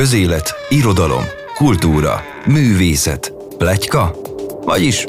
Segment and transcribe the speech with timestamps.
[0.00, 1.24] Közélet, irodalom,
[1.54, 4.14] kultúra, művészet, pletyka,
[4.64, 5.06] vagyis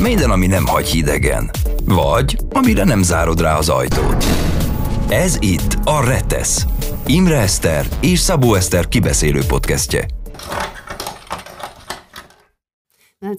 [0.00, 1.50] minden, ami nem hagy hidegen,
[1.84, 4.24] vagy amire nem zárod rá az ajtót.
[5.08, 6.66] Ez itt a Retesz,
[7.06, 10.15] Imre Eszter és Szabó Eszter kibeszélő podcastje.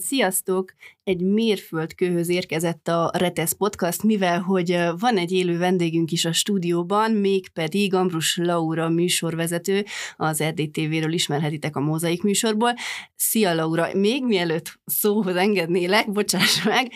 [0.00, 0.74] Sziasztok!
[1.04, 7.10] Egy mérföldkőhöz érkezett a Retesz Podcast, mivel hogy van egy élő vendégünk is a stúdióban,
[7.10, 9.84] mégpedig Ambrus Laura műsorvezető,
[10.16, 12.74] az RDTV-ről ismerhetitek a Mozaik műsorból.
[13.16, 13.88] Szia Laura!
[13.94, 16.92] Még mielőtt szóhoz engednélek, bocsáss meg,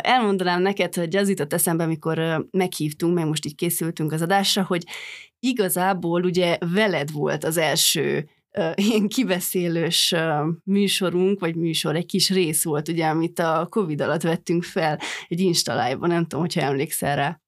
[0.00, 4.84] elmondanám neked, hogy az jutott eszembe, amikor meghívtunk, meg most így készültünk az adásra, hogy
[5.38, 8.28] igazából ugye veled volt az első
[8.74, 10.14] ilyen kibeszélős
[10.64, 15.40] műsorunk, vagy műsor, egy kis rész volt, ugye, amit a Covid alatt vettünk fel egy
[15.40, 17.40] installájban, nem tudom, hogyha emlékszel rá.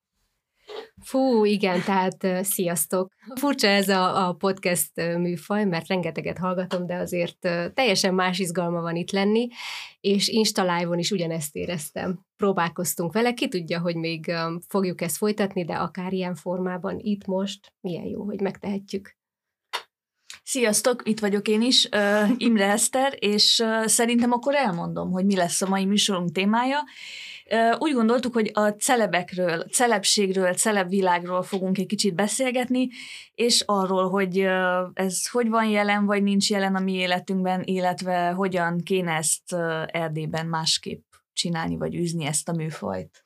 [1.03, 3.13] Fú, igen, tehát sziasztok.
[3.35, 7.39] Furcsa ez a, a podcast műfaj, mert rengeteget hallgatom, de azért
[7.75, 9.49] teljesen más izgalma van itt lenni,
[10.01, 12.21] és Insta Live-on is ugyanezt éreztem.
[12.37, 14.33] Próbálkoztunk vele, ki tudja, hogy még
[14.69, 19.17] fogjuk ezt folytatni, de akár ilyen formában itt most, milyen jó, hogy megtehetjük.
[20.45, 25.37] Sziasztok, itt vagyok én is, uh, Imre Eszter, és uh, szerintem akkor elmondom, hogy mi
[25.37, 26.79] lesz a mai műsorunk témája.
[27.51, 32.89] Uh, úgy gondoltuk, hogy a celebekről, celebségről, celebvilágról fogunk egy kicsit beszélgetni,
[33.35, 38.29] és arról, hogy uh, ez hogy van jelen, vagy nincs jelen a mi életünkben, illetve
[38.31, 43.23] hogyan kéne ezt uh, Erdélyben másképp csinálni, vagy űzni ezt a műfajt.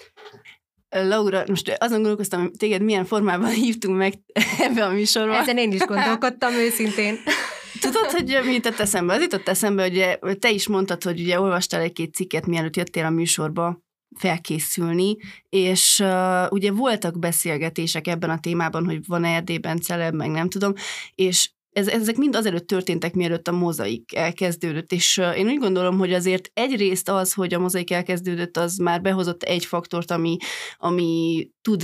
[0.88, 4.14] Laura, most azon gondolkoztam, hogy téged milyen formában hívtunk meg
[4.58, 5.36] ebbe a műsorba.
[5.36, 7.18] Ezen én is gondolkodtam őszintén.
[7.80, 9.14] Tudod, hogy mi jutott eszembe?
[9.14, 9.82] Az jutott eszembe,
[10.20, 13.84] hogy te is mondtad, hogy ugye olvastál egy-két cikket, mielőtt jöttél a műsorba
[14.16, 15.16] felkészülni,
[15.48, 20.72] és uh, ugye voltak beszélgetések ebben a témában, hogy van Erdélyben celeb, meg nem tudom,
[21.14, 26.12] és ez, ezek mind azelőtt történtek, mielőtt a mozaik elkezdődött, és én úgy gondolom, hogy
[26.12, 30.36] azért egyrészt az, hogy a mozaik elkezdődött, az már behozott egy faktort, ami,
[30.76, 31.82] ami tud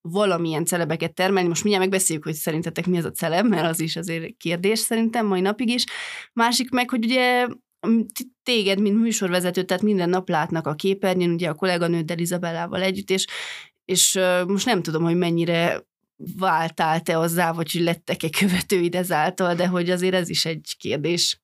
[0.00, 1.48] valamilyen celebeket termelni.
[1.48, 5.26] Most mindjárt megbeszéljük, hogy szerintetek mi az a celeb, mert az is azért kérdés szerintem
[5.26, 5.84] mai napig is.
[6.32, 7.46] Másik meg, hogy ugye
[8.42, 13.26] téged, mint műsorvezető, tehát minden nap látnak a képernyőn, ugye a kolléganőddel Izabellával együtt, és,
[13.84, 15.88] és most nem tudom, hogy mennyire
[16.38, 21.40] váltál te azzá, vagy hogy lettek-e követőid ezáltal, de hogy azért ez is egy kérdés.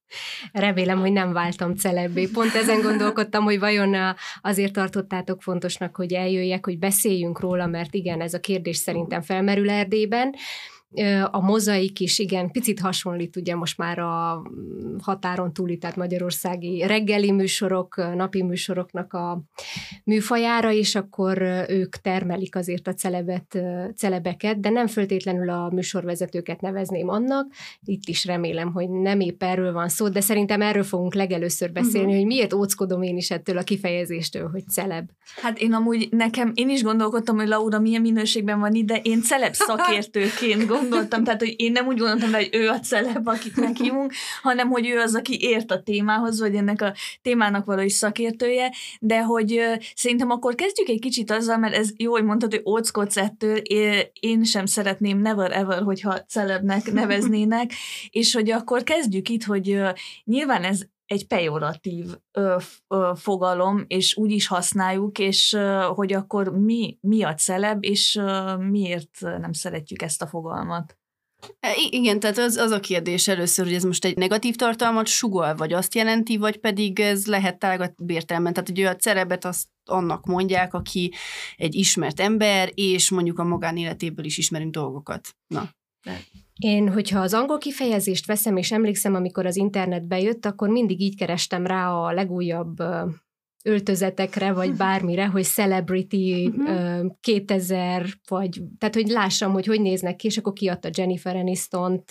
[0.52, 2.26] Remélem, hogy nem váltam celebbé.
[2.26, 8.20] Pont ezen gondolkodtam, hogy vajon azért tartottátok fontosnak, hogy eljöjjek, hogy beszéljünk róla, mert igen,
[8.20, 10.34] ez a kérdés szerintem felmerül Erdélyben.
[11.30, 14.42] A mozaik is, igen, picit hasonlít ugye most már a
[15.02, 19.42] határon túli, tehát magyarországi reggeli műsorok, napi műsoroknak a
[20.04, 23.58] műfajára, és akkor ők termelik azért a celebet,
[23.96, 27.52] celebeket, de nem föltétlenül a műsorvezetőket nevezném annak.
[27.84, 32.06] Itt is remélem, hogy nem épp erről van szó, de szerintem erről fogunk legelőször beszélni,
[32.06, 32.16] uh-huh.
[32.16, 35.08] hogy miért óckodom én is ettől a kifejezéstől, hogy celeb.
[35.42, 39.22] Hát én amúgy nekem, én is gondolkodtam, hogy Laura milyen minőségben van itt, de én
[39.22, 44.12] celeb szakértőként gondoltam, tehát hogy én nem úgy gondoltam, hogy ő a celeb, akit meghívunk,
[44.42, 49.22] hanem hogy ő az, aki ért a témához, vagy ennek a témának való szakértője, de
[49.22, 49.62] hogy
[49.94, 53.16] szerintem akkor kezdjük egy kicsit azzal, mert ez jó, hogy mondtad, hogy óckodsz
[54.20, 57.70] én sem szeretném never ever, hogyha celebnek neveznének,
[58.10, 59.80] és hogy akkor kezdjük itt, hogy
[60.24, 62.56] nyilván ez egy pejoratív ö,
[62.88, 68.16] ö, fogalom, és úgy is használjuk, és ö, hogy akkor mi, mi a celeb, és
[68.16, 70.98] ö, miért nem szeretjük ezt a fogalmat.
[71.60, 75.54] E, igen, tehát az, az a kérdés először, hogy ez most egy negatív tartalmat sugol,
[75.54, 78.52] vagy azt jelenti, vagy pedig ez lehet tágat értelemben.
[78.52, 81.12] Tehát, hogy a celebet azt annak mondják, aki
[81.56, 85.28] egy ismert ember, és mondjuk a magánéletéből is ismerünk dolgokat.
[85.46, 85.70] Na.
[86.58, 91.16] Én, hogyha az angol kifejezést veszem, és emlékszem, amikor az internetbe jött, akkor mindig így
[91.16, 92.82] kerestem rá a legújabb
[93.66, 97.16] öltözetekre, vagy bármire, hogy celebrity uh-huh.
[97.20, 102.10] 2000, vagy tehát, hogy lássam, hogy hogy néznek ki, és akkor kiadta Jennifer Aniston-t,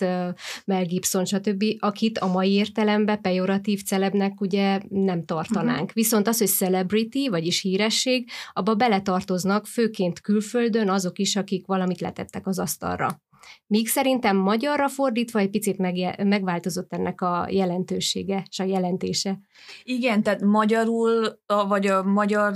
[0.64, 5.80] Mel Gibson, stb., akit a mai értelemben pejoratív celebnek ugye nem tartanánk.
[5.80, 5.94] Uh-huh.
[5.94, 12.46] Viszont az, hogy celebrity, vagyis híresség, abba beletartoznak főként külföldön azok is, akik valamit letettek
[12.46, 13.20] az asztalra.
[13.66, 19.38] Míg szerintem magyarra fordítva egy picit meg, megváltozott ennek a jelentősége és a jelentése.
[19.82, 21.38] Igen, tehát magyarul,
[21.68, 22.52] vagy a magyar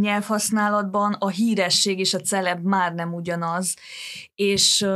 [0.00, 3.74] nyelvhasználatban a híresség és a celeb már nem ugyanaz,
[4.34, 4.86] és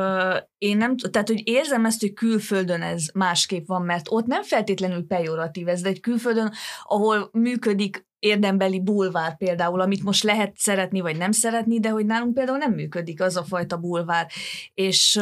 [0.58, 5.06] én nem, tehát hogy érzem ezt, hogy külföldön ez másképp van, mert ott nem feltétlenül
[5.06, 6.52] pejoratív ez, de egy külföldön,
[6.82, 12.34] ahol működik érdembeli bulvár például, amit most lehet szeretni vagy nem szeretni, de hogy nálunk
[12.34, 14.30] például nem működik az a fajta bulvár.
[14.74, 15.20] És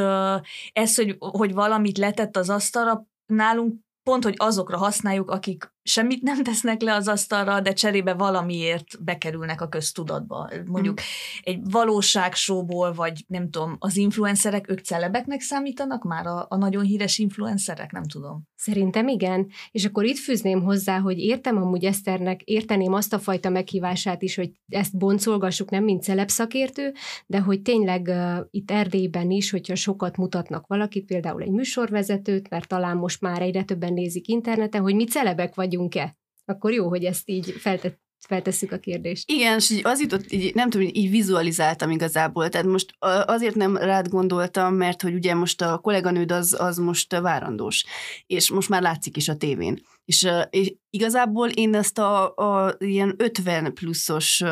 [0.73, 6.43] ez, hogy, hogy valamit letett az asztalra, nálunk pont, hogy azokra használjuk, akik semmit nem
[6.43, 10.51] tesznek le az asztalra, de cserébe valamiért bekerülnek a köztudatba.
[10.67, 11.05] Mondjuk mm.
[11.43, 17.19] egy valóságsóból, vagy nem tudom, az influencerek, ők celebeknek számítanak már a, a nagyon híres
[17.19, 17.93] influencerek?
[17.93, 18.49] Nem tudom.
[18.57, 19.49] Szerintem igen.
[19.71, 24.35] És akkor itt fűzném hozzá, hogy értem amúgy Eszternek, érteném azt a fajta meghívását is,
[24.35, 26.93] hogy ezt boncolgassuk nem mint celebszakértő,
[27.27, 32.69] de hogy tényleg uh, itt Erdélyben is, hogyha sokat mutatnak valakit, például egy műsorvezetőt, mert
[32.69, 36.17] talán most már egyre többen nézik interneten, hogy mi celebek vagyunk, vagyunk-e?
[36.45, 39.31] Akkor jó, hogy ezt így feltett, feltesszük a kérdést.
[39.31, 42.49] Igen, és így az jutott, így, nem tudom, így vizualizáltam igazából.
[42.49, 42.95] Tehát most
[43.27, 47.85] azért nem rád gondoltam, mert hogy ugye most a kolléganőd az, az most várandós,
[48.27, 49.83] és most már látszik is a tévén.
[50.05, 54.43] És, és igazából én ezt a, a ilyen 50 pluszos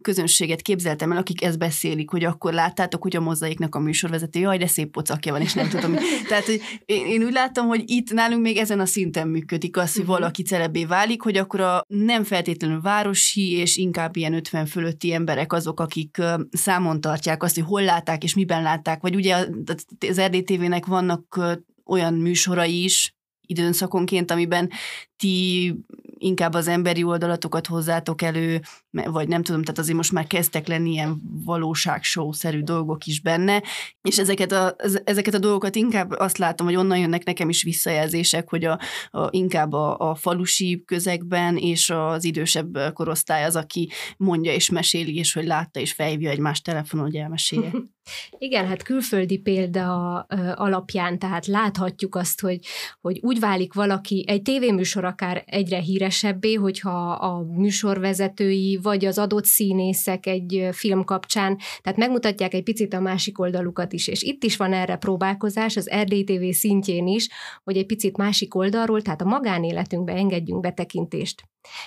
[0.00, 4.58] közönséget képzeltem el, akik ezt beszélik, hogy akkor láttátok, hogy a mozaiknak a műsorvezető, jaj,
[4.58, 5.96] de szép pocakja van, és nem tudom.
[6.28, 9.92] Tehát, hogy én, én úgy látom, hogy itt nálunk még ezen a szinten működik az,
[9.92, 10.12] hogy mhm.
[10.12, 15.52] valaki celebé válik, hogy akkor a nem feltétlenül városi, és inkább ilyen 50 fölötti emberek
[15.52, 19.46] azok, akik számon tartják azt, hogy hol látták, és miben látták, vagy ugye
[20.08, 21.40] az RDTV-nek vannak
[21.84, 23.14] olyan műsorai is,
[23.50, 24.70] időszakonként, amiben
[25.20, 25.74] ti
[26.18, 30.90] inkább az emberi oldalatokat hozzátok elő, vagy nem tudom, tehát azért most már kezdtek lenni
[30.90, 33.62] ilyen valóságshow-szerű dolgok is benne,
[34.02, 38.48] és ezeket a, ezeket a dolgokat inkább azt látom, hogy onnan jönnek nekem is visszajelzések,
[38.48, 38.78] hogy a,
[39.10, 45.16] a, inkább a, a falusi közegben és az idősebb korosztály az, aki mondja és meséli,
[45.16, 47.70] és hogy látta és felhívja egymás telefonon, hogy elmesélje.
[48.38, 50.18] Igen, hát külföldi példa
[50.54, 52.58] alapján, tehát láthatjuk azt, hogy,
[53.00, 59.44] hogy úgy válik valaki, egy tévéműsor akár egyre híresebbé, hogyha a műsorvezetői vagy az adott
[59.44, 64.56] színészek egy film kapcsán, tehát megmutatják egy picit a másik oldalukat is, és itt is
[64.56, 67.28] van erre próbálkozás, az RDTV szintjén is,
[67.64, 71.42] hogy egy picit másik oldalról, tehát a magánéletünkbe engedjünk betekintést.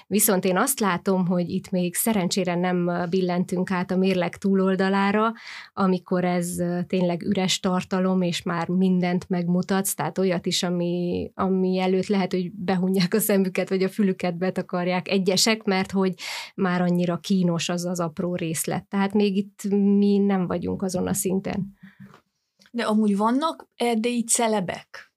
[0.07, 5.31] Viszont én azt látom, hogy itt még szerencsére nem billentünk át a mérleg túloldalára,
[5.73, 6.55] amikor ez
[6.87, 12.51] tényleg üres tartalom, és már mindent megmutatsz, tehát olyat is, ami, ami előtt lehet, hogy
[12.51, 16.13] behunják a szemüket, vagy a fülüket betakarják egyesek, mert hogy
[16.55, 18.87] már annyira kínos az az apró részlet.
[18.87, 19.63] Tehát még itt
[19.97, 21.73] mi nem vagyunk azon a szinten.
[22.71, 25.11] De amúgy vannak erdélyi celebek?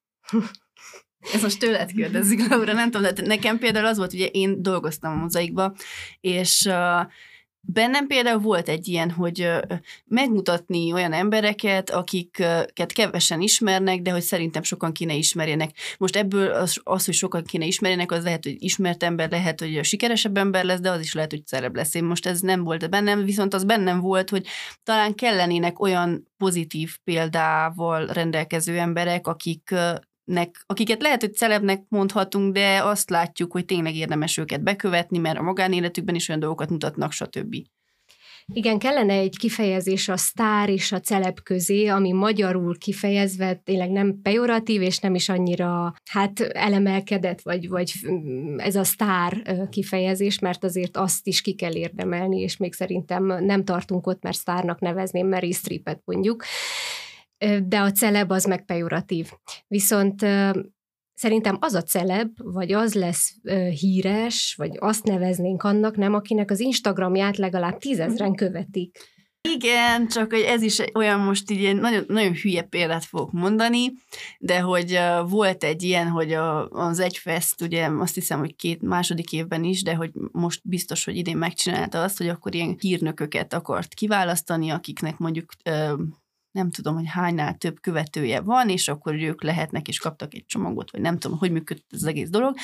[1.35, 5.13] Ez most tőled kérdezik, Laura, nem tudom, de nekem például az volt, ugye én dolgoztam
[5.13, 5.75] a mozaikba,
[6.21, 7.07] és uh,
[7.69, 9.51] Bennem például volt egy ilyen, hogy
[10.05, 15.71] megmutatni olyan embereket, akiket kevesen ismernek, de hogy szerintem sokan kéne ismerjenek.
[15.99, 19.85] Most ebből az, az hogy sokan kéne ismerjenek, az lehet, hogy ismert ember, lehet, hogy
[19.85, 21.95] sikeresebb ember lesz, de az is lehet, hogy szerebb lesz.
[21.95, 24.47] Én most ez nem volt bennem, viszont az bennem volt, hogy
[24.83, 29.75] talán kellenének olyan pozitív példával rendelkező emberek, akik
[30.27, 35.39] nek, akiket lehet, hogy celebnek mondhatunk, de azt látjuk, hogy tényleg érdemes őket bekövetni, mert
[35.39, 37.57] a magánéletükben is olyan dolgokat mutatnak, stb.
[38.53, 44.21] Igen, kellene egy kifejezés a sztár és a celeb közé, ami magyarul kifejezve tényleg nem
[44.23, 47.93] pejoratív, és nem is annyira hát elemelkedett, vagy, vagy
[48.57, 53.65] ez a sztár kifejezés, mert azért azt is ki kell érdemelni, és még szerintem nem
[53.65, 56.45] tartunk ott, mert sztárnak nevezném Mary Streepet mondjuk
[57.65, 59.31] de a celeb az meg pejoratív.
[59.67, 60.27] Viszont
[61.15, 63.35] szerintem az a celeb, vagy az lesz
[63.81, 68.99] híres, vagy azt neveznénk annak, nem, akinek az Instagramját legalább tízezren követik.
[69.55, 73.93] Igen, csak hogy ez is olyan most így egy nagyon, nagyon hülye példát fogok mondani,
[74.39, 78.83] de hogy uh, volt egy ilyen, hogy a, az Egyfest, ugye azt hiszem, hogy két
[78.83, 83.53] második évben is, de hogy most biztos, hogy idén megcsinálta azt, hogy akkor ilyen hírnököket
[83.53, 86.01] akart kiválasztani, akiknek mondjuk uh,
[86.57, 90.91] nem tudom, hogy hánynál több követője van, és akkor ők lehetnek, és kaptak egy csomagot,
[90.91, 92.57] vagy nem tudom, hogy működött az egész dolog.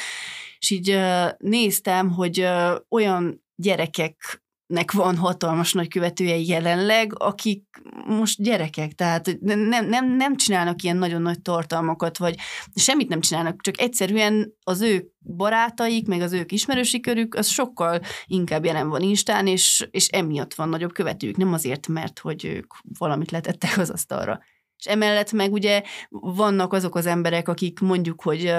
[0.59, 1.01] És így
[1.39, 2.49] néztem, hogy
[2.89, 4.42] olyan gyerekek
[4.73, 7.65] nek van hatalmas nagy követője jelenleg, akik
[8.07, 12.37] most gyerekek, tehát nem, nem, nem csinálnak ilyen nagyon nagy tartalmakat, vagy
[12.75, 18.01] semmit nem csinálnak, csak egyszerűen az ő barátaik, meg az ők ismerősi körük, az sokkal
[18.27, 22.75] inkább jelen van Instán, és, és emiatt van nagyobb követőjük, nem azért, mert hogy ők
[22.99, 24.41] valamit letettek az asztalra.
[24.79, 28.55] És emellett meg ugye vannak azok az emberek, akik mondjuk, hogy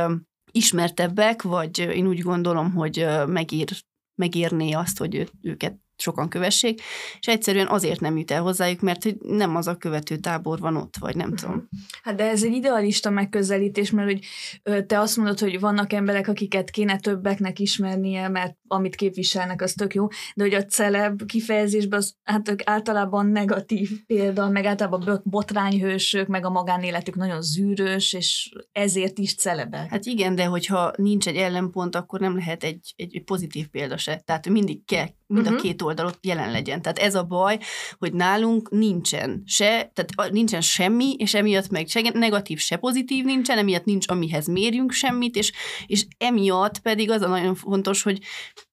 [0.51, 3.67] ismertebbek, vagy én úgy gondolom, hogy megír
[4.15, 6.81] megírné azt, hogy őket sokan kövessék,
[7.19, 10.75] és egyszerűen azért nem jut el hozzájuk, mert hogy nem az a követő tábor van
[10.75, 11.69] ott, vagy nem tudom.
[12.03, 16.69] Hát de ez egy idealista megközelítés, mert hogy te azt mondod, hogy vannak emberek, akiket
[16.69, 22.15] kéne többeknek ismernie, mert amit képviselnek, az tök jó, de hogy a celeb kifejezésben az
[22.24, 29.18] hát ők általában negatív példa, meg általában botrányhősök, meg a magánéletük nagyon zűrös, és ezért
[29.18, 29.89] is celebek.
[29.89, 34.22] Hát igen, de hogyha nincs egy ellenpont, akkor nem lehet egy, egy pozitív példa se.
[34.25, 35.60] Tehát mindig kell mind uh-huh.
[35.60, 36.82] a két oldalot jelen legyen.
[36.82, 37.60] Tehát ez a baj,
[37.98, 43.58] hogy nálunk nincsen se, tehát nincsen semmi, és emiatt meg se negatív, se pozitív nincsen,
[43.58, 45.51] emiatt nincs, amihez mérjünk semmit, és,
[45.86, 48.20] és emiatt pedig az a nagyon fontos, hogy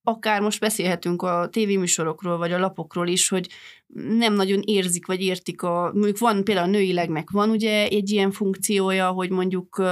[0.02, 3.48] akár most beszélhetünk a tévéműsorokról, vagy a lapokról is, hogy
[3.94, 8.30] nem nagyon érzik, vagy értik a, mondjuk van például a nőilegnek van ugye egy ilyen
[8.30, 9.82] funkciója, hogy mondjuk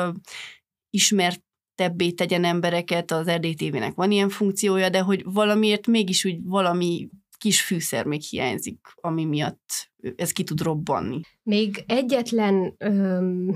[0.91, 1.43] ismert
[1.75, 7.63] tebbé tegyen embereket, az RDTV-nek van ilyen funkciója, de hogy valamiért mégis úgy valami kis
[7.63, 11.21] fűszer még hiányzik, ami miatt ez ki tud robbanni.
[11.43, 13.55] Még egyetlen öm,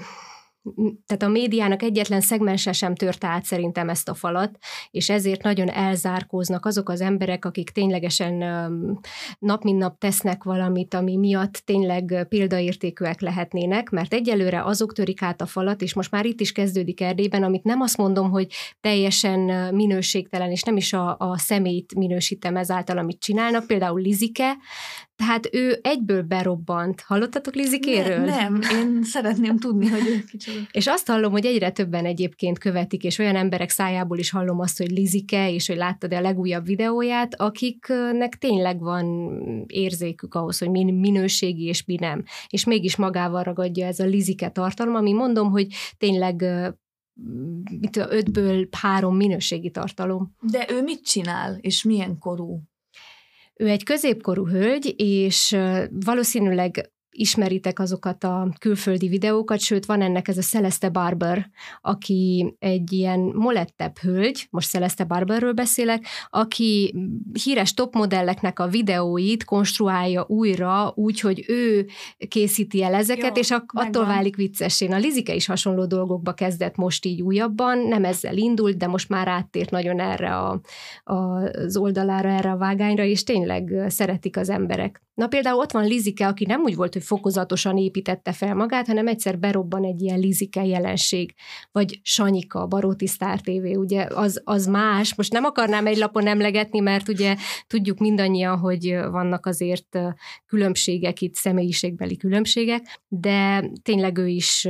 [1.06, 4.58] tehát a médiának egyetlen szegmense sem törte át szerintem ezt a falat,
[4.90, 8.34] és ezért nagyon elzárkóznak azok az emberek, akik ténylegesen
[9.38, 15.40] nap mint nap tesznek valamit, ami miatt tényleg példaértékűek lehetnének, mert egyelőre azok törik át
[15.40, 18.46] a falat, és most már itt is kezdődik Erdélyben, amit nem azt mondom, hogy
[18.80, 24.56] teljesen minőségtelen, és nem is a, a személyt minősítem ezáltal, amit csinálnak, például Lizike,
[25.26, 27.00] tehát ő egyből berobbant.
[27.00, 28.18] Hallottatok Lizikéről?
[28.18, 30.58] Ne, nem, én szeretném tudni, hogy ő kicsoda.
[30.70, 34.78] És azt hallom, hogy egyre többen egyébként követik, és olyan emberek szájából is hallom azt,
[34.78, 39.06] hogy Lizike, és hogy láttad a legújabb videóját, akiknek tényleg van
[39.66, 42.24] érzékük ahhoz, hogy mi minőségi és mi nem.
[42.48, 45.66] És mégis magával ragadja ez a Lizike tartalom, ami mondom, hogy
[45.98, 46.44] tényleg
[47.80, 50.36] mit, ötből három minőségi tartalom.
[50.40, 52.60] De ő mit csinál, és milyen korú?
[53.62, 55.56] Ő egy középkorú hölgy, és
[55.90, 61.50] valószínűleg ismeritek azokat a külföldi videókat, sőt van ennek ez a Celeste Barber,
[61.80, 66.94] aki egy ilyen molettebb hölgy, most Celeste Barberről beszélek, aki
[67.44, 71.86] híres topmodelleknek a videóit konstruálja újra úgy, hogy ő
[72.28, 74.86] készíti el ezeket, Jó, és ak- attól válik viccessé.
[74.86, 79.28] A Lizike is hasonló dolgokba kezdett most így újabban, nem ezzel indult, de most már
[79.28, 80.60] áttért nagyon erre a,
[81.04, 85.02] a, az oldalára, erre a vágányra, és tényleg szeretik az emberek.
[85.14, 89.06] Na például ott van Lizike, aki nem úgy volt, hogy fokozatosan építette fel magát, hanem
[89.06, 91.34] egyszer berobban egy ilyen Lizike jelenség,
[91.72, 95.14] vagy Sanyika, Baróti Star TV, ugye az, az más.
[95.14, 99.98] Most nem akarnám egy lapon emlegetni, mert ugye tudjuk mindannyian, hogy vannak azért
[100.46, 104.68] különbségek itt, személyiségbeli különbségek, de tényleg ő is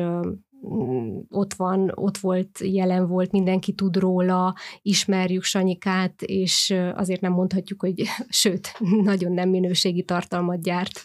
[1.28, 7.80] ott van, ott volt, jelen volt, mindenki tud róla, ismerjük Sanyikát, és azért nem mondhatjuk,
[7.80, 11.00] hogy sőt, nagyon nem minőségi tartalmat gyárt.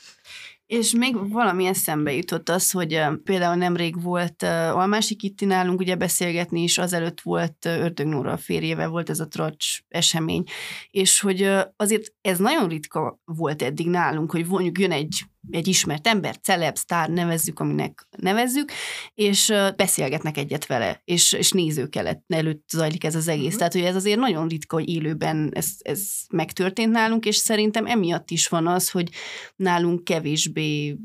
[0.67, 5.95] És még valami eszembe jutott az, hogy például nemrég volt uh, Almási Kitti nálunk ugye
[5.95, 10.43] beszélgetni is, azelőtt volt Ördög Nóra a férjével, volt ez a tracs esemény,
[10.89, 16.07] és hogy azért ez nagyon ritka volt eddig nálunk, hogy mondjuk jön egy egy ismert
[16.07, 18.71] ember, celeb, sztár, nevezzük, aminek nevezzük,
[19.13, 21.95] és beszélgetnek egyet vele, és, és nézők
[22.27, 23.43] előtt zajlik ez az egész.
[23.43, 23.57] Uh-huh.
[23.57, 26.01] Tehát, hogy ez azért nagyon ritka, hogy élőben ez, ez
[26.31, 29.09] megtörtént nálunk, és szerintem emiatt is van az, hogy
[29.55, 30.97] nálunk kevésbé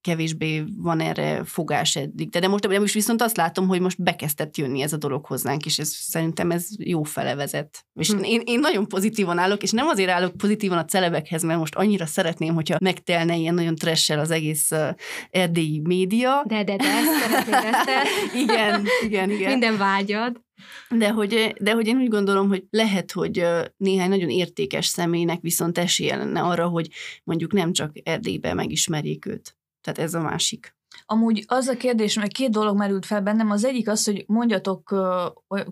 [0.00, 2.28] kevésbé van erre fogás eddig.
[2.28, 5.24] De, de most, de most viszont azt látom, hogy most bekezdett jönni ez a dolog
[5.26, 7.84] hozzánk, és ez, szerintem ez jó fele vezet.
[7.94, 8.22] És hm.
[8.22, 12.06] én, én nagyon pozitívan állok, és nem azért állok pozitívan a celebekhez, mert most annyira
[12.06, 14.88] szeretném, hogyha megtelne ilyen nagyon tressel az egész uh,
[15.30, 16.44] erdélyi média.
[16.46, 17.88] De, de, de, ezt
[18.42, 19.50] igen, igen, igen.
[19.50, 20.40] Minden vágyad.
[20.88, 25.78] De hogy, de hogy én úgy gondolom, hogy lehet, hogy néhány nagyon értékes személynek viszont
[25.78, 26.88] esélye lenne arra, hogy
[27.24, 29.59] mondjuk nem csak Erdélyben megismerjék őt.
[29.80, 30.74] Tehát ez a másik.
[31.06, 33.50] Amúgy az a kérdés, mert két dolog merült fel bennem.
[33.50, 34.94] Az egyik az, hogy mondjatok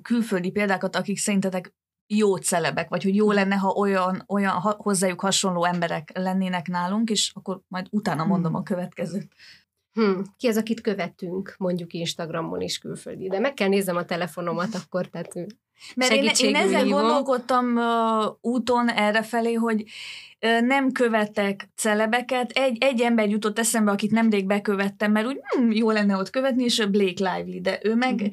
[0.02, 1.74] külföldi példákat, akik szerintetek
[2.06, 7.10] jó celebek, vagy hogy jó lenne, ha olyan, olyan ha hozzájuk hasonló emberek lennének nálunk,
[7.10, 9.28] és akkor majd utána mondom a következőt.
[9.92, 14.74] Hmm, ki az, akit követünk, mondjuk Instagramon is külföldi, de meg kell nézem a telefonomat
[14.74, 15.34] akkor, tehát
[15.96, 17.00] Mert én, én ezzel hívom.
[17.00, 19.88] gondolkodtam uh, úton errefelé, hogy uh,
[20.60, 22.50] nem követek celebeket.
[22.50, 26.64] Egy, egy ember jutott eszembe, akit nemrég bekövettem, mert úgy hm, jó lenne ott követni,
[26.64, 28.18] és Blake Lively, de ő meg...
[28.18, 28.30] Hmm.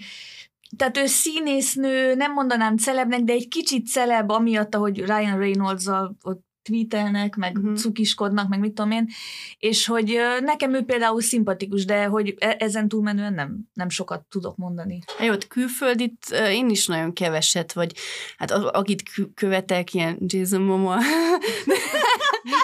[0.78, 5.88] Tehát ő színésznő, nem mondanám celebnek, de egy kicsit celeb, amiatt, ahogy Ryan reynolds
[6.22, 7.76] ott tweetelnek, meg uh-huh.
[7.76, 9.10] cukiskodnak, meg mit tudom én,
[9.58, 14.56] és hogy nekem ő például szimpatikus, de hogy e- ezen túlmenően nem, nem sokat tudok
[14.58, 15.00] mondani.
[15.20, 17.92] Jó, külföldit én is nagyon keveset, vagy
[18.38, 20.98] hát akit követek, ilyen Jason Momoa.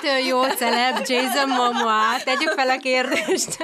[0.02, 2.22] Mitől jó celeb Jason Momoa?
[2.24, 3.58] Tegyük fel a kérdést.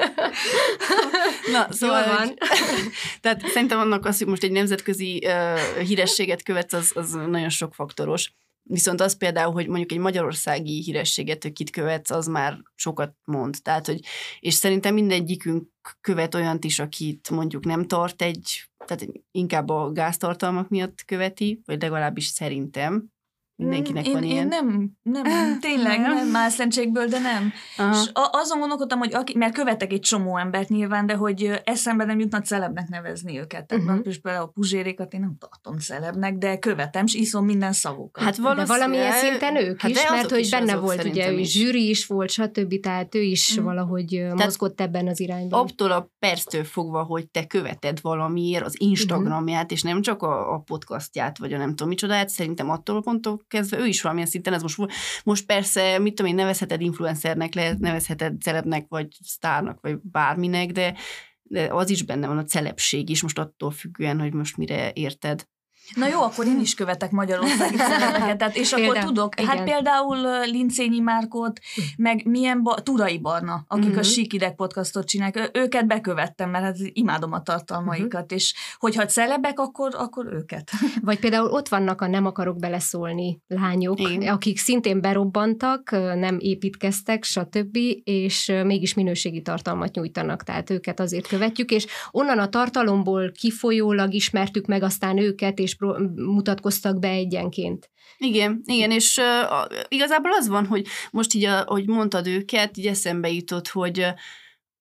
[1.51, 2.33] Na, szóval, Jól van.
[3.21, 7.73] tehát szerintem annak az, hogy most egy nemzetközi uh, hírességet követsz, az, az nagyon sok
[7.73, 8.31] faktoros
[8.69, 13.55] Viszont az például, hogy mondjuk egy magyarországi hírességet, hogy kit követsz, az már sokat mond.
[13.61, 13.99] Tehát, hogy,
[14.39, 15.67] és szerintem mindegyikünk
[16.01, 21.81] követ olyant is, akit mondjuk nem tart egy, tehát inkább a gáztartalmak miatt követi, vagy
[21.81, 23.11] legalábbis szerintem.
[23.57, 24.47] Mindenkinek én, van én ilyen.
[24.47, 25.23] nem, nem,
[25.59, 26.13] tényleg Nem?
[26.15, 27.51] nem, mászentségből, de nem.
[27.77, 27.91] Aha.
[28.01, 32.05] És a- azon gondolkodtam, hogy aki, mert követek egy csomó embert nyilván, de hogy eszembe
[32.05, 33.67] nem jutna celebnek nevezni őket.
[33.67, 34.15] Tehát uh-huh.
[34.21, 38.23] például a puzsérékat én nem tartom celebnek, de követem, és iszom minden szavukat.
[38.23, 41.31] Hát De valószínűleg- valamilyen szinten ők hát is, de mert hogy is benne volt ugye,
[41.31, 41.51] ő is.
[41.51, 42.79] zsűri is volt, stb.
[42.79, 43.63] Tehát ő is Mm.
[43.63, 45.59] valahogy ö, mozgott ebben az irányban.
[45.59, 50.57] Attól a perctől fogva, hogy te követed valamiért az Instagramját, és nem csak a, a
[50.59, 54.53] podcastját, vagy a nem tudom micsodát, szerintem attól a ponttól kezdve ő is valamilyen szinten,
[54.53, 54.77] ez most,
[55.23, 60.95] most persze, mit tudom én, nevezheted influencernek, lehet, nevezheted celebnek, vagy sztárnak, vagy bárminek, de,
[61.43, 65.47] de az is benne van a celebség is, most attól függően, hogy most mire érted.
[65.95, 67.75] Na jó, akkor én is követek magyarországi
[68.37, 69.39] tehát, és akkor Például, tudok.
[69.39, 69.65] Hát igen.
[69.65, 71.59] például ö, Lincényi Márkot,
[71.97, 73.97] meg milyen ba, Turai Barna, akik Mhm.
[73.97, 79.91] a Síkideg podcastot csinálják, őket bekövettem, mert hát imádom a tartalmaikat, és hogyha celebek, akkor,
[79.97, 80.71] akkor őket.
[81.01, 84.33] Vagy például ott vannak a nem akarok beleszólni lányok, Igen.
[84.33, 91.71] akik szintén berobbantak, nem építkeztek, stb., és mégis minőségi tartalmat nyújtanak, tehát őket azért követjük,
[91.71, 97.89] és onnan a tartalomból kifolyólag ismertük meg aztán őket, és pró- mutatkoztak be egyenként.
[98.17, 103.31] Igen, igen, és uh, igazából az van, hogy most így, ahogy mondtad őket, így eszembe
[103.31, 104.07] jutott, hogy uh,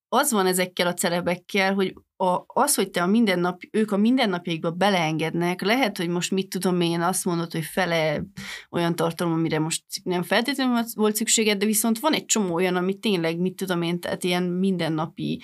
[0.08, 4.70] az van ezekkel a celebekkel, hogy a, az, hogy te a mindennap, ők a mindennapjaikba
[4.70, 8.22] beleengednek, lehet, hogy most mit tudom én, azt mondod, hogy fele
[8.70, 12.94] olyan tartalom, amire most nem feltétlenül volt- szükséged, de viszont van egy csomó olyan, ami
[12.98, 15.42] tényleg, mit tudom én, tehát ilyen mindennapi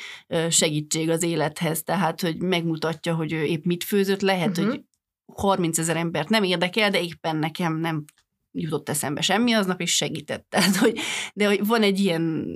[0.49, 4.59] segítség az élethez, tehát, hogy megmutatja, hogy ő épp mit főzött, lehet, Mhm.
[4.59, 4.75] uh-huh.
[4.75, 4.85] hogy
[5.27, 8.05] 30 ezer embert nem érdekel, de éppen nekem nem
[8.53, 10.47] jutott eszembe semmi aznap, és segített.
[10.51, 10.99] Tehát, hogy,
[11.35, 12.47] de hogy van egy ilyen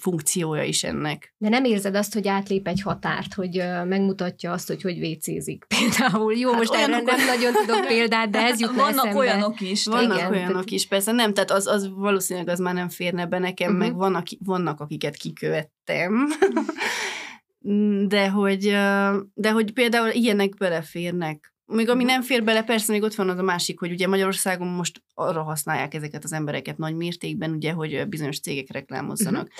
[0.00, 1.34] funkciója is ennek.
[1.38, 6.34] De nem érzed azt, hogy átlép egy határt, hogy megmutatja azt, hogy hogy vécézik például.
[6.34, 9.18] Jó, Hát most erre olyanok- nem nagyon tudok példát, de ez jutna Vannak eszembe.
[9.18, 9.86] olyanok is.
[9.86, 13.26] Vannak Igen, olyanok tehát- is, persze nem, tehát az, az valószínűleg az már nem férne
[13.26, 13.80] be nekem, Mhm.
[13.80, 13.90] uh-huh.
[13.92, 16.28] meg vannak, vannak, akiket kikövettem.
[18.06, 18.64] De hogy,
[19.34, 21.52] de hogy például ilyenek beleférnek.
[21.66, 22.12] Még ami Mhm.
[22.12, 25.42] nem fér bele, persze még ott van az a másik, hogy ugye Magyarországon most arra
[25.42, 29.50] használják ezeket az embereket nagy mértékben, ugye, hogy bizonyos cégek reklámozzanak.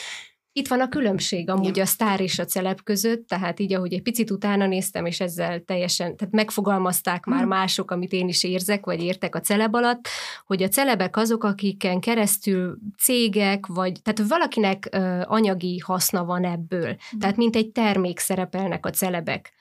[0.59, 1.85] Itt van a különbség amúgy Igen.
[1.85, 5.61] a sztár és a celeb között, tehát így, ahogy egy picit utána néztem, és ezzel
[5.61, 7.49] teljesen, tehát megfogalmazták már Hmm.
[7.49, 10.09] mások, amit én is érzek, vagy értek a celeb alatt,
[10.47, 16.97] hogy a celebek azok, akiken keresztül cégek, vagy, tehát valakinek ö, anyagi haszna van ebből.
[17.18, 19.53] Tehát mint egy termék szerepelnek a celebek.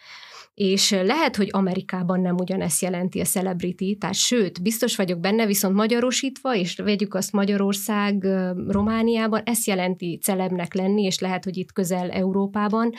[0.57, 5.75] És lehet, hogy Amerikában nem ugyanezt jelenti a celebrity, tehát sőt, biztos vagyok benne, viszont
[5.75, 11.71] magyarosítva, és vegyük azt Magyarország, ö, Romániában, ezt jelenti celebnek lenni, és lehet, hogy itt
[11.71, 12.91] közel Európában,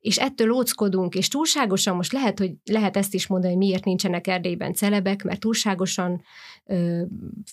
[0.00, 4.26] és ettől óckodunk, és túlságosan most lehet, hogy lehet ezt is mondani, hogy miért nincsenek
[4.26, 6.22] Erdélyben celebek, mert túlságosan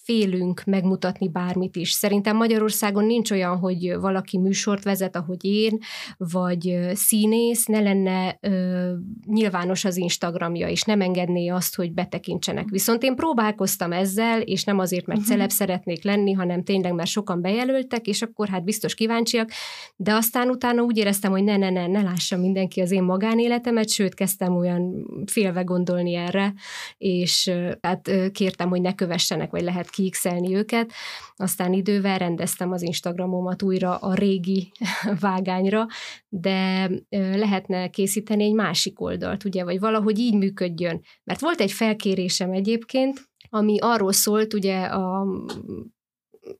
[0.03, 1.91] félünk megmutatni bármit is.
[1.91, 5.77] Szerintem Magyarországon nincs olyan, hogy valaki műsort vezet, ahogy én,
[6.17, 8.91] vagy színész, ne lenne ö,
[9.27, 12.69] nyilvános az Instagramja, és nem engedné azt, hogy betekintsenek.
[12.69, 15.29] Viszont én próbálkoztam ezzel, és nem azért, mert Mhm.
[15.29, 19.49] celeb szeretnék lenni, hanem tényleg, mert sokan bejelöltek, és akkor hát biztos kíváncsiak,
[19.95, 23.89] de aztán utána úgy éreztem, hogy ne, ne, ne, ne lássa mindenki az én magánéletemet,
[23.89, 26.53] sőt, kezdtem olyan félve gondolni erre,
[26.97, 27.51] és
[27.81, 30.91] hát kértem, hogy ne kövessenek, vagy lehet kiixelni őket.
[31.35, 34.71] Aztán idővel rendeztem az Instagramomat újra a régi
[35.19, 35.85] vágányra,
[36.29, 41.01] de lehetne készíteni egy másik oldalt, ugye, vagy valahogy így működjön.
[41.23, 45.25] Mert volt egy felkérésem egyébként, ami arról szólt, ugye a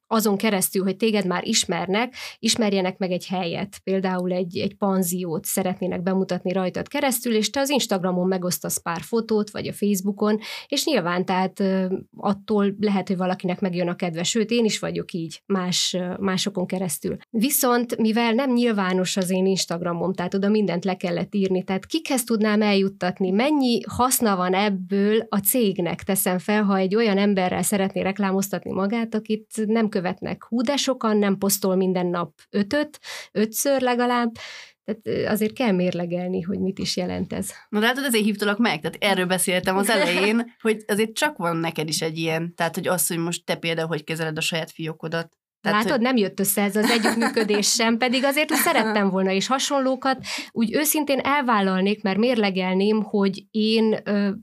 [0.07, 6.01] azon keresztül, hogy téged már ismernek, ismerjenek meg egy helyet, például egy, egy panziót szeretnének
[6.01, 11.25] bemutatni rajtad keresztül, és te az Instagramon megosztasz pár fotót, vagy a Facebookon, és nyilván
[11.25, 11.63] tehát
[12.17, 17.17] attól lehet, hogy valakinek megjön a kedve, sőt, én is vagyok így más, másokon keresztül.
[17.29, 22.23] Viszont, mivel nem nyilvános az én Instagramom, tehát oda mindent le kellett írni, tehát kikhez
[22.23, 28.01] tudnám eljuttatni, mennyi haszna van ebből a cégnek, teszem fel, ha egy olyan emberrel szeretné
[28.01, 32.99] reklámoztatni magát, akit nem követnek hú, de sokan nem posztol minden nap ötöt,
[33.31, 34.31] ötször legalább,
[34.83, 37.49] tehát azért kell mérlegelni, hogy mit is jelent ez.
[37.69, 41.57] Na de hát ezért hívtalak meg, tehát erről beszéltem az elején, hogy azért csak van
[41.57, 44.71] neked is egy ilyen, tehát hogy az, hogy most te például hogy kezeled a saját
[44.71, 46.05] fiókodat, Tehát, Látod, hogy...
[46.05, 50.17] nem jött össze ez az együttműködés sem, pedig azért hogy szerettem volna, és hasonlókat.
[50.51, 53.89] Úgy őszintén elvállalnék, mert mérlegelném, hogy én,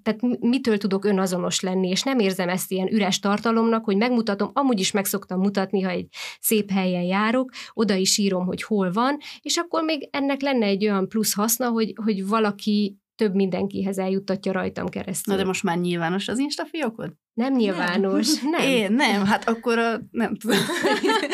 [0.02, 4.80] tehát mitől tudok önazonos lenni, és nem érzem ezt ilyen üres tartalomnak, hogy megmutatom, amúgy
[4.80, 6.06] is meg szoktam mutatni, ha egy
[6.40, 10.84] szép helyen járok, oda is írom, hogy hol van, és akkor még ennek lenne egy
[10.84, 15.34] olyan plusz haszna, hogy, hogy valaki több mindenkihez eljuttatja rajtam keresztül.
[15.34, 17.12] Na de most már nyilvános az Insta fiókod?
[17.32, 18.50] Nem nyilvános, nem.
[18.50, 18.68] nem.
[18.68, 20.58] Én nem, hát akkor a, nem tudom.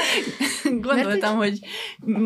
[0.89, 1.59] Gondoltam, hogy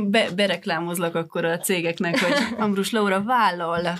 [0.08, 3.98] be, bereklámozlak akkor a cégeknek, hogy Ambrus Laura vállal.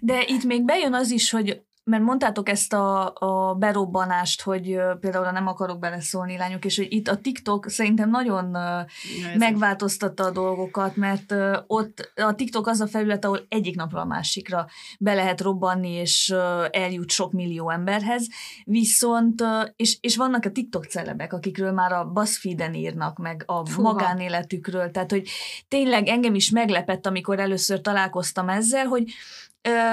[0.00, 5.30] De itt még bejön az is, hogy mert mondtátok ezt a, a berobbanást, hogy például
[5.30, 10.96] nem akarok beleszólni lányok, és hogy itt a TikTok szerintem nagyon uh, megváltoztatta a dolgokat,
[10.96, 11.34] mert
[11.66, 14.66] ott a TikTok az a felület, ahol egyik napra a másikra
[14.98, 16.34] be lehet robbanni, és
[16.70, 18.28] eljut sok millió emberhez,
[18.64, 19.44] viszont,
[19.76, 23.92] és, és vannak a TikTok celebek, akikről már a BuzzFeed-en írnak, meg a Fuha.
[23.92, 25.28] magánéletükről, tehát hogy
[25.68, 29.04] tényleg engem is meglepett, amikor először találkoztam ezzel, hogy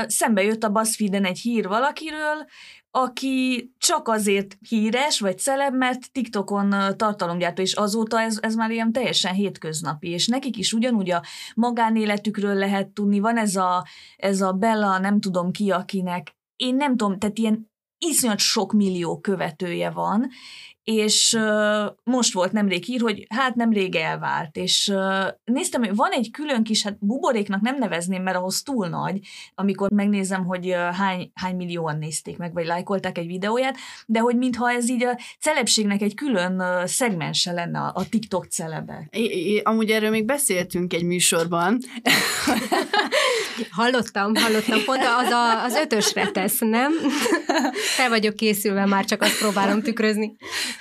[0.07, 2.45] szembe jött a BuzzFeed-en egy hír valakiről,
[2.91, 8.91] aki csak azért híres vagy celeb, mert TikTokon tartalomgyártó, és azóta ez, ez már ilyen
[8.91, 11.23] teljesen hétköznapi, és nekik is ugyanúgy a
[11.55, 13.85] magánéletükről lehet tudni, van ez a,
[14.17, 19.19] ez a Bella, nem tudom ki, akinek én nem tudom, tehát ilyen iszonyat sok millió
[19.19, 20.29] követője van,
[20.89, 26.11] és uh, most volt nemrég hír, hogy hát nemrég elvált, és uh, néztem, hogy van
[26.11, 29.19] egy külön kis, hát buboréknak nem nevezném, mert ahhoz túl nagy,
[29.55, 34.35] amikor megnézem, hogy uh, hány, hány millióan nézték meg, vagy lájkolták egy videóját, de hogy
[34.35, 39.07] mintha ez így a celebségnek egy külön uh, szegmense lenne a, a TikTok celebe.
[39.11, 41.79] I, I, amúgy erről még beszéltünk egy műsorban.
[43.79, 46.93] hallottam, hallottam, pont az a, az ötösre tesz, nem?
[47.95, 50.35] Fel vagyok készülve, már csak azt próbálom tükrözni.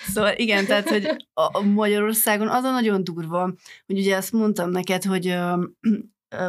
[0.06, 3.54] Szóval igen, tehát, hogy a Magyarországon az a nagyon durva,
[3.86, 5.38] hogy ugye azt mondtam neked, hogy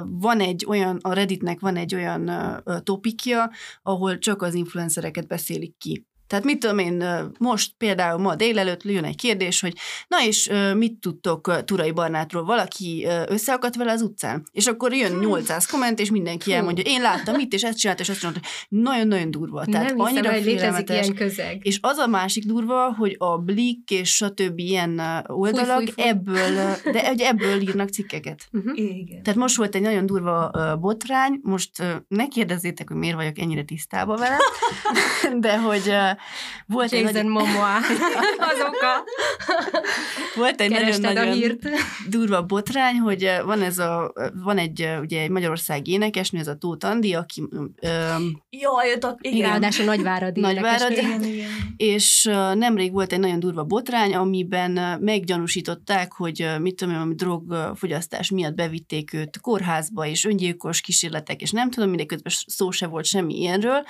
[0.06, 2.32] van egy olyan, a Redditnek van egy olyan
[2.84, 6.08] topikja, ahol csak az influencereket beszélik ki.
[6.30, 7.04] Tehát mit tudom én,
[7.38, 9.74] most például ma délelőtt jön egy kérdés, hogy
[10.08, 12.44] na és mit tudtok Turai Barnátról?
[12.44, 14.44] Valaki összeakadt vele az utcán?
[14.52, 15.80] És akkor jön 800 hmm.
[15.80, 18.40] komment, és mindenki elmondja, én láttam mit, és ezt csinált, és ezt csinált.
[18.70, 19.66] Nagyon-nagyon durva.
[19.66, 21.60] Tehát Nem annyira hiszem, létezik ilyen közeg.
[21.62, 24.60] És az a másik durva, hogy a Blik és stb.
[24.60, 26.08] ilyen oldalak fúj, fúj, fúj.
[26.08, 28.48] ebből, de hogy ebből írnak cikkeket.
[28.52, 28.78] Uh-huh.
[28.78, 29.24] Igen.
[29.24, 31.72] Tehát most volt egy nagyon durva botrány, most
[32.08, 34.38] ne kérdezzétek, hogy miért vagyok ennyire tisztában vele,
[35.46, 35.94] de hogy
[36.66, 37.32] volt Jason egy nagyon...
[37.32, 37.76] Momoa
[38.52, 39.04] az oka.
[40.36, 41.58] Volt egy nagyon-nagyon
[42.10, 46.86] durva botrány, hogy van ez a, van egy, ugye egy magyarországi énekesnő, ez a Tóth
[46.86, 47.42] Andi, aki...
[47.42, 49.50] Um, Jaj, igen.
[49.50, 50.96] Ráadásul Nagyváradi Nagyváradi.
[50.96, 51.50] Igen, igen.
[51.78, 58.56] És nemrég volt egy nagyon durva botrány, amiben meggyanúsították, hogy mit tudom én, drogfogyasztás miatt
[58.56, 63.86] bevitték őt kórházba, és öngyilkos kísérletek, és nem tudom, mindeközben szó se volt semmi ilyenről,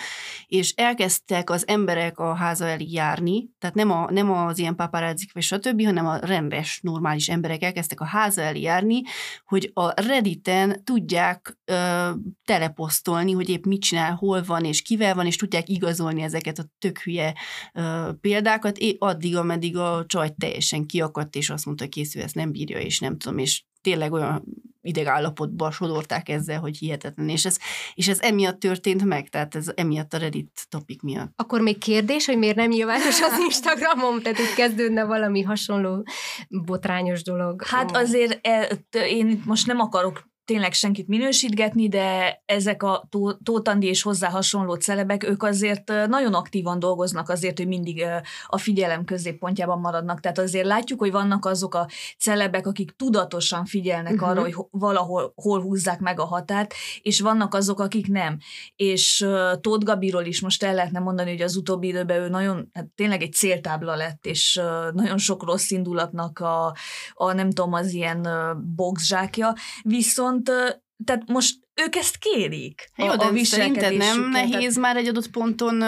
[0.47, 5.33] és elkezdtek az emberek a háza elé járni, tehát nem, a, nem az ilyen paparazzik
[5.33, 9.01] vagy stb., hanem a rendes, normális emberek elkezdtek a háza elé járni,
[9.45, 12.09] hogy a Redditen tudják ö,
[12.45, 16.65] teleposztolni, hogy épp mit csinál, hol van és kivel van, és tudják igazolni ezeket a
[16.79, 17.33] tök hülye
[17.73, 22.51] ö, példákat, é, addig, ameddig a csaj teljesen kiakadt, és azt mondta, készül, ezt nem
[22.51, 24.43] bírja, és nem tudom, és tényleg olyan
[24.81, 27.29] idegállapotba sodorták ezzel, hogy hihetetlen.
[27.29, 27.57] És ez,
[27.93, 31.31] és ez emiatt történt meg, tehát ez emiatt a Reddit topik miatt.
[31.35, 36.07] Akkor még kérdés, hogy miért nem nyilvános az Instagramom, tehát itt kezdődne valami hasonló
[36.47, 37.63] botrányos dolog.
[37.65, 43.09] Hát azért e, én itt most nem akarok tényleg senkit minősítgetni, de ezek a
[43.43, 48.05] Tótandi és hozzá hasonló celebek, ők azért nagyon aktívan dolgoznak azért, hogy mindig
[48.47, 50.19] a figyelem középpontjában maradnak.
[50.19, 54.29] Tehát azért látjuk, hogy vannak azok a celebek, akik tudatosan figyelnek uh-huh.
[54.29, 58.37] arra, hogy valahol hol húzzák meg a határt, és vannak azok, akik nem.
[58.75, 59.27] És
[59.61, 63.21] Tóth Gabiról is most el lehetne mondani, hogy az utóbbi időben ő nagyon, hát tényleg
[63.21, 64.61] egy céltábla lett, és
[64.93, 66.75] nagyon sok rossz indulatnak a,
[67.13, 68.27] a nem tudom, az ilyen
[68.75, 72.89] boxzsákja, viszont viszont tehát most ők ezt kérik.
[72.95, 75.83] Jó, a, de a szerinted nem nehéz már egy adott ponton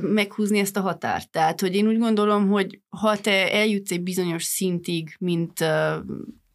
[0.00, 1.30] meghúzni ezt a határt?
[1.30, 5.64] Tehát, hogy én úgy gondolom, hogy ha te eljutsz egy bizonyos szintig, mint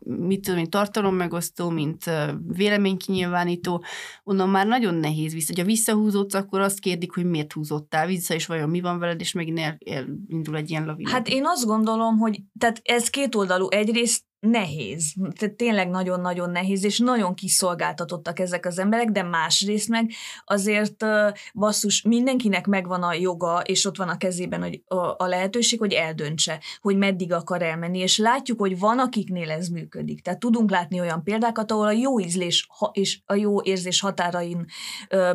[0.06, 2.04] mit tudom én, tartalommegosztó, mint
[2.48, 3.84] véleménykinyilvánító,
[4.24, 5.54] onnan már nagyon nehéz vissza.
[5.56, 9.32] Ha visszahúzódsz, akkor azt kérdik, hogy miért húzottál vissza, és vajon mi van veled, és
[9.32, 11.10] megint el, elindul egy ilyen lavina.
[11.10, 13.68] Hát én azt gondolom, hogy tehát ez kétoldalú.
[13.70, 15.14] Egyrészt nehéz.
[15.38, 20.12] Tehát tényleg nagyon-nagyon nehéz, és nagyon kiszolgáltatottak ezek az emberek, de másrészt meg
[20.46, 21.06] azért
[21.54, 24.84] basszus, mindenkinek megvan a joga, és ott van a kezében hogy
[25.18, 30.22] a, lehetőség, hogy eldöntse, hogy meddig akar elmenni, és látjuk, hogy van, akiknél ez működik.
[30.22, 34.66] Tehát tudunk látni olyan példákat, ahol a jó ízlés és a jó érzés határain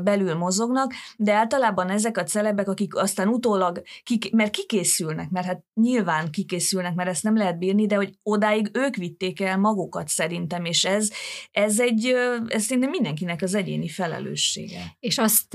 [0.03, 5.64] belül mozognak, de általában ezek a celebek, akik aztán utólag, kik, mert kikészülnek, mert hát
[5.75, 10.64] nyilván kikészülnek, mert ezt nem lehet bírni, de hogy odáig ők vitték el magukat szerintem,
[10.64, 11.11] és ez,
[11.50, 12.14] ez egy,
[12.46, 14.96] ez szerintem mindenkinek az egyéni felelőssége.
[15.00, 15.54] És azt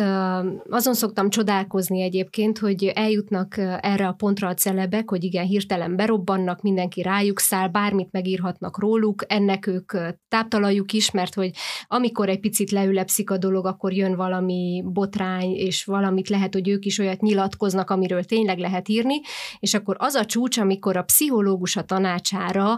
[0.69, 6.61] azon szoktam csodálkozni egyébként, hogy eljutnak erre a pontra a celebek, hogy igen, hirtelen berobbannak,
[6.61, 9.93] mindenki rájuk száll, bármit megírhatnak róluk, ennek ők
[10.27, 11.51] táptalajuk is, mert hogy
[11.87, 16.85] amikor egy picit leülepszik a dolog, akkor jön valami botrány, és valamit lehet, hogy ők
[16.85, 19.21] is olyat nyilatkoznak, amiről tényleg lehet írni,
[19.59, 22.77] és akkor az a csúcs, amikor a pszichológus a tanácsára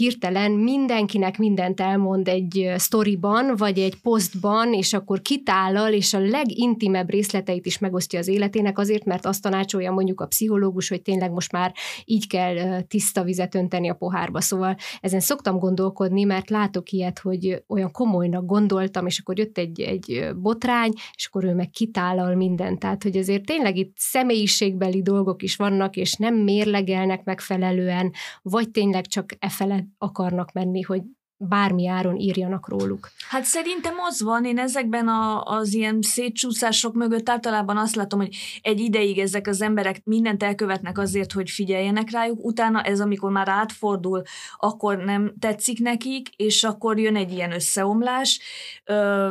[0.00, 7.10] hirtelen mindenkinek mindent elmond egy sztoriban, vagy egy posztban, és akkor kitállal, és a legintimebb
[7.10, 11.52] részleteit is megosztja az életének azért, mert azt tanácsolja mondjuk a pszichológus, hogy tényleg most
[11.52, 14.40] már így kell tiszta vizet önteni a pohárba.
[14.40, 19.80] Szóval ezen szoktam gondolkodni, mert látok ilyet, hogy olyan komolynak gondoltam, és akkor jött egy,
[19.80, 22.78] egy botrány, és akkor ő meg kitállal mindent.
[22.78, 29.06] Tehát, hogy azért tényleg itt személyiségbeli dolgok is vannak, és nem mérlegelnek megfelelően, vagy tényleg
[29.06, 31.02] csak e fele akarnak menni, hogy
[31.42, 33.10] bármi áron írjanak róluk.
[33.28, 38.36] Hát szerintem az van, én ezekben a, az ilyen szétcsúszások mögött általában azt látom, hogy
[38.60, 43.48] egy ideig ezek az emberek mindent elkövetnek azért, hogy figyeljenek rájuk, utána ez, amikor már
[43.48, 44.22] átfordul,
[44.56, 48.40] akkor nem tetszik nekik, és akkor jön egy ilyen összeomlás,
[48.84, 49.30] ö,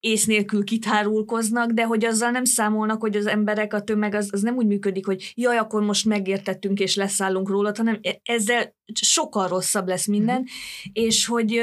[0.00, 4.42] ész nélkül kitárulkoznak, de hogy azzal nem számolnak, hogy az emberek, a tömeg az, az
[4.42, 9.48] nem úgy működik, hogy jaj, akkor most megértettünk és leszállunk róla, hanem e, ezzel sokkal
[9.48, 10.44] rosszabb lesz minden, mm.
[10.92, 11.60] és hogy,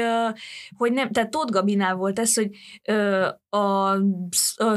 [0.76, 2.50] hogy nem, tehát Tóth Gabinál volt ez, hogy
[3.48, 3.98] a,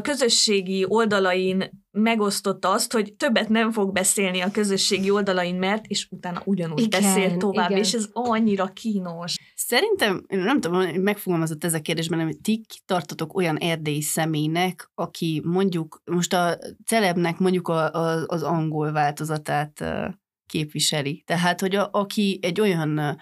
[0.01, 6.41] közösségi oldalain megosztotta azt, hogy többet nem fog beszélni a közösségi oldalain, mert, és utána
[6.45, 7.81] ugyanúgy igen, beszél tovább, igen.
[7.81, 9.35] és ez annyira kínos.
[9.55, 15.41] Szerintem, nem tudom, hogy megfogalmazott ez a kérdésben, hogy ti tartotok olyan erdélyi személynek, aki
[15.45, 19.83] mondjuk, most a celebnek mondjuk a, a, az angol változatát
[20.49, 21.23] képviseli.
[21.25, 23.19] Tehát, hogy a, aki egy olyan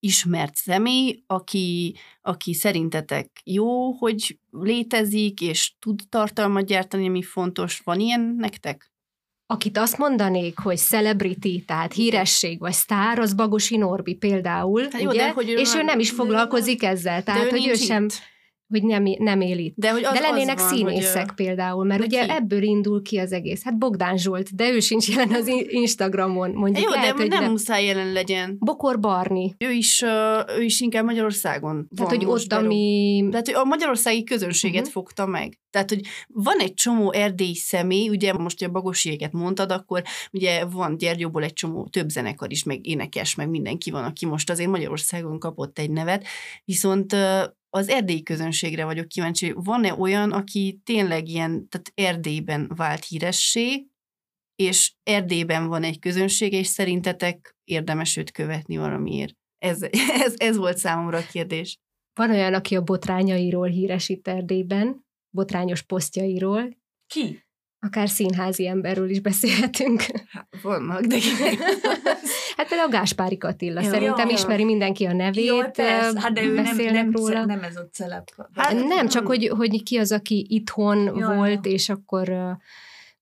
[0.00, 7.80] ismert személy, aki, aki szerintetek jó, hogy létezik, és tud tartalmat gyártani, ami fontos.
[7.84, 8.92] Van ilyen nektek?
[9.46, 15.10] Akit azt mondanék, hogy celebrity, tehát híresség vagy sztár, az Bagosi Norbi például, hát jó,
[15.10, 15.18] ugye?
[15.18, 18.06] De, hogy ő és ő nem is foglalkozik ezzel, tehát hogy ő sem...
[18.70, 19.74] Hogy nem, nem él itt.
[19.76, 22.30] De, hogy az, de lennének az van, színészek hogy, például, mert ugye ki?
[22.30, 23.64] ebből indul ki az egész.
[23.64, 26.50] Hát Bogdán Zsolt, de ő sincs jelen az Instagramon.
[26.50, 28.56] Mondjuk Jó, lehet, de hogy nem, nem muszáj jelen legyen.
[28.58, 29.54] Bokor Barni.
[29.58, 30.02] Ő is,
[30.58, 33.24] ő is inkább Magyarországon Tehát, hogy ott, ami...
[33.30, 34.92] Tehát, hogy a magyarországi közönséget uh-huh.
[34.92, 35.58] fogta meg.
[35.70, 40.02] Tehát, hogy van egy csomó erdélyi személy, ugye most, hogy a bagosiéket mondtad, akkor
[40.32, 44.50] ugye van Gyergyóból egy csomó több zenekar is, meg énekes, meg mindenki van, aki most
[44.50, 46.24] azért Magyarországon kapott egy nevet,
[46.64, 47.16] viszont
[47.70, 53.86] az erdélyi közönségre vagyok kíváncsi, van-e olyan, aki tényleg ilyen, tehát Erdélyben vált híressé,
[54.56, 59.34] és Erdélyben van egy közönség, és szerintetek érdemes őt követni valamiért?
[59.58, 59.82] Ez,
[60.24, 61.78] ez, ez volt számomra a kérdés.
[62.14, 66.76] Van olyan, aki a botrányairól híres itt Erdélyben, botrányos posztjairól.
[67.06, 67.44] Ki?
[67.82, 70.02] Akár színházi emberről is beszélhetünk.
[70.32, 71.16] Hát, vannak, de
[72.56, 76.54] Hát például Gáspári Attila, ja, szerintem ja, ismeri mindenki a nevét, Jó, hát de ő
[76.54, 77.44] nem, nem, róla.
[77.44, 78.24] nem ez a celeb.
[78.54, 81.72] Hát, nem, csak hogy, hogy ki az, aki itthon ja, volt, ja.
[81.72, 82.28] és akkor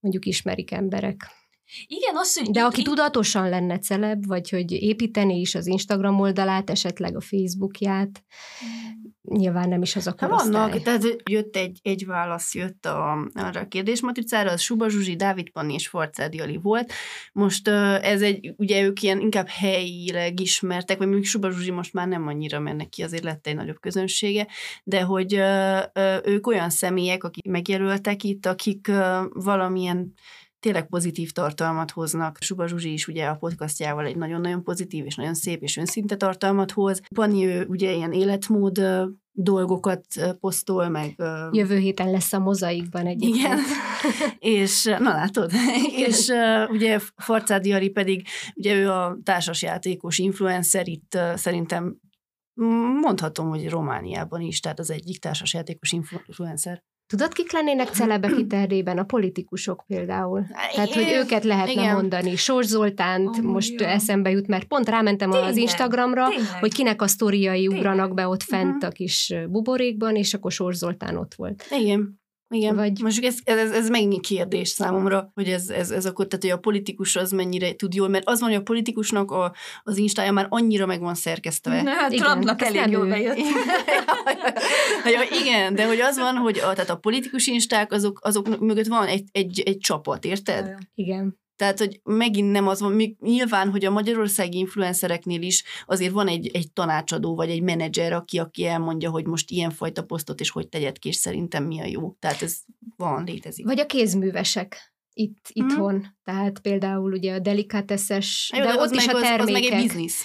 [0.01, 1.38] mondjuk ismerik emberek.
[1.87, 6.71] Igen, az, hogy De aki tudatosan lenne celeb, vagy hogy építeni is az Instagram oldalát,
[6.71, 8.25] esetleg a Facebookját,
[9.23, 10.51] nyilván nem is az a hát korosztály.
[10.51, 15.51] Vannak, tehát jött egy, egy válasz, jött a, arra a kérdésmatricára, az Suba Zsuzsi, Dávid
[15.51, 16.93] Panni és Forcádi Ali volt.
[17.33, 17.69] Most
[18.03, 22.27] ez egy, ugye ők ilyen inkább helyileg ismertek, vagy mondjuk Suba Zsuzsi most már nem
[22.27, 24.47] annyira mennek ki, azért lett egy nagyobb közönsége,
[24.85, 25.41] de hogy
[26.25, 28.91] ők olyan személyek, akik megjelöltek itt, akik
[29.31, 30.15] valamilyen
[30.61, 32.37] tényleg pozitív tartalmat hoznak.
[32.41, 36.71] Suba Zsuzsi is ugye a podcastjával egy nagyon-nagyon pozitív és nagyon szép és önszinte tartalmat
[36.71, 37.01] hoz.
[37.15, 38.81] Pani ő ugye ilyen életmód
[39.33, 40.05] dolgokat
[40.41, 41.15] posztol, meg...
[41.51, 43.59] Jövő héten lesz a mozaikban egy Igen,
[44.39, 45.51] és na látod,
[45.97, 46.29] és
[46.69, 51.97] ugye Farcádi Ari pedig, ugye ő a társasjátékos influencer, itt szerintem
[53.01, 56.83] mondhatom, hogy Romániában is, tehát az egyik társasjátékos influencer.
[57.09, 58.99] Tudod, kik lennének celebek itt Erdélyben?
[58.99, 60.47] A politikusok például.
[60.75, 61.95] Tehát, hogy őket lehetne Igen.
[61.95, 62.37] mondani.
[62.37, 63.87] Sors Zoltánt Amúgy most jó.
[63.87, 66.47] eszembe jut, mert pont rámentem az Tényleg, Instagramra, tényleg.
[66.61, 67.79] hogy kinek a sztoriai Tényleg.
[67.79, 68.85] ugranak be ott fent Mhm.
[68.85, 71.65] a kis buborékban, és akkor Sors Zoltán ott volt.
[71.71, 72.18] Igen.
[72.51, 76.45] Igen, Vagy- most ez, ez, ez megint kérdés számomra, hogy ez, ez, ez akkor, tehát
[76.45, 79.97] hogy a politikus az mennyire tud jól, mert az van, hogy a politikusnak a, az
[79.97, 81.83] instája már annyira meg van szerkesztve.
[81.83, 83.37] Na, hát Trumpnak elég nem jól bejött.
[85.15, 88.87] ja, igen, de hogy az van, hogy a, tehát a politikus insták, azok, azok mögött
[88.87, 90.75] van egy, egy, egy csapat, érted?
[90.95, 91.39] Igen.
[91.59, 96.29] Tehát, hogy megint nem az van, még nyilván, hogy a magyarországi influencereknél is azért van
[96.29, 100.51] egy, egy tanácsadó, vagy egy menedzser, aki, aki elmondja, hogy most ilyen fajta posztot, és
[100.51, 102.13] hogy tegyed ki, és szerintem mi a jó.
[102.19, 102.57] Tehát ez
[102.97, 103.65] van, létezik.
[103.67, 105.69] Vagy a kézművesek itt, Mhm.
[105.69, 106.07] itthon.
[106.25, 109.55] Tehát például ugye a delikáteszes, Jó, de, ott az is meg, a az, termékek.
[109.63, 110.23] az meg egy biznisz.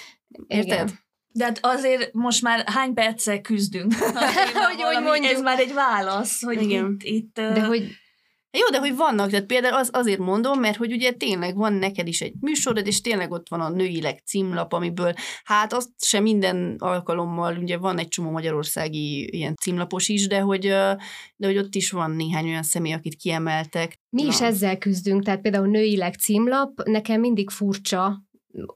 [0.48, 0.66] Érted?
[0.66, 1.00] Igen.
[1.36, 3.94] De hát azért most már hány perccel küzdünk?
[4.00, 4.14] Hogy-
[4.54, 5.32] hogy hogy mondjuk.
[5.32, 6.98] Ez már egy válasz, hogy Igen.
[7.00, 7.88] itt, itt De hogy
[8.58, 12.08] Jó, de hogy vannak, tehát például az, azért mondom, mert hogy ugye tényleg van neked
[12.08, 15.14] is egy műsorod, és tényleg ott van a nőileg címlap, amiből
[15.44, 20.68] hát azt sem minden alkalommal, ugye van egy csomó magyarországi ilyen címlapos is, de hogy,
[21.36, 24.00] de hogy ott is van néhány olyan személy, akit kiemeltek.
[24.10, 24.46] Mi is Na.
[24.46, 28.24] ezzel küzdünk, tehát például nőileg címlap, nekem mindig furcsa,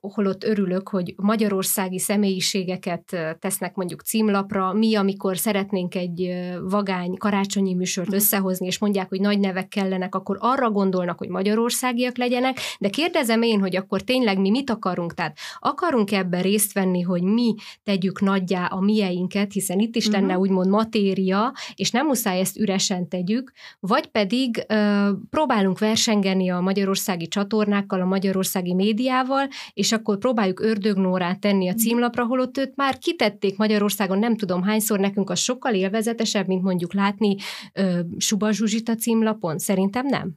[0.02, 6.30] holott örülök, hogy magyarországi személyiségeket tesznek mondjuk címlapra, mi, amikor szeretnénk egy
[6.62, 12.18] vagány karácsonyi műsort összehozni, és mondják, hogy nagy nevek kellenek, akkor arra gondolnak, hogy magyarországiak
[12.18, 15.14] legyenek, de kérdezem én, hogy akkor tényleg mi mit akarunk?
[15.14, 20.34] Tehát akarunk ebben részt venni, hogy mi tegyük nagyjá a mieinket, hiszen itt is lenne
[20.34, 20.42] Mhm.
[20.42, 27.28] úgymond matéria, és nem muszáj ezt üresen tegyük, vagy pedig ö, próbálunk versengeni a magyarországi
[27.28, 33.58] csatornákkal, a magyarországi médiával, és akkor próbáljuk ördögnórát tenni a címlapra, holott őt már kitették
[33.58, 37.36] Magyarországon, nem tudom hányszor, nekünk az sokkal élvezetesebb, mint mondjuk látni
[37.74, 39.58] ö, Suba Zsuzsit a címlapon.
[39.58, 40.34] Szerintem nem.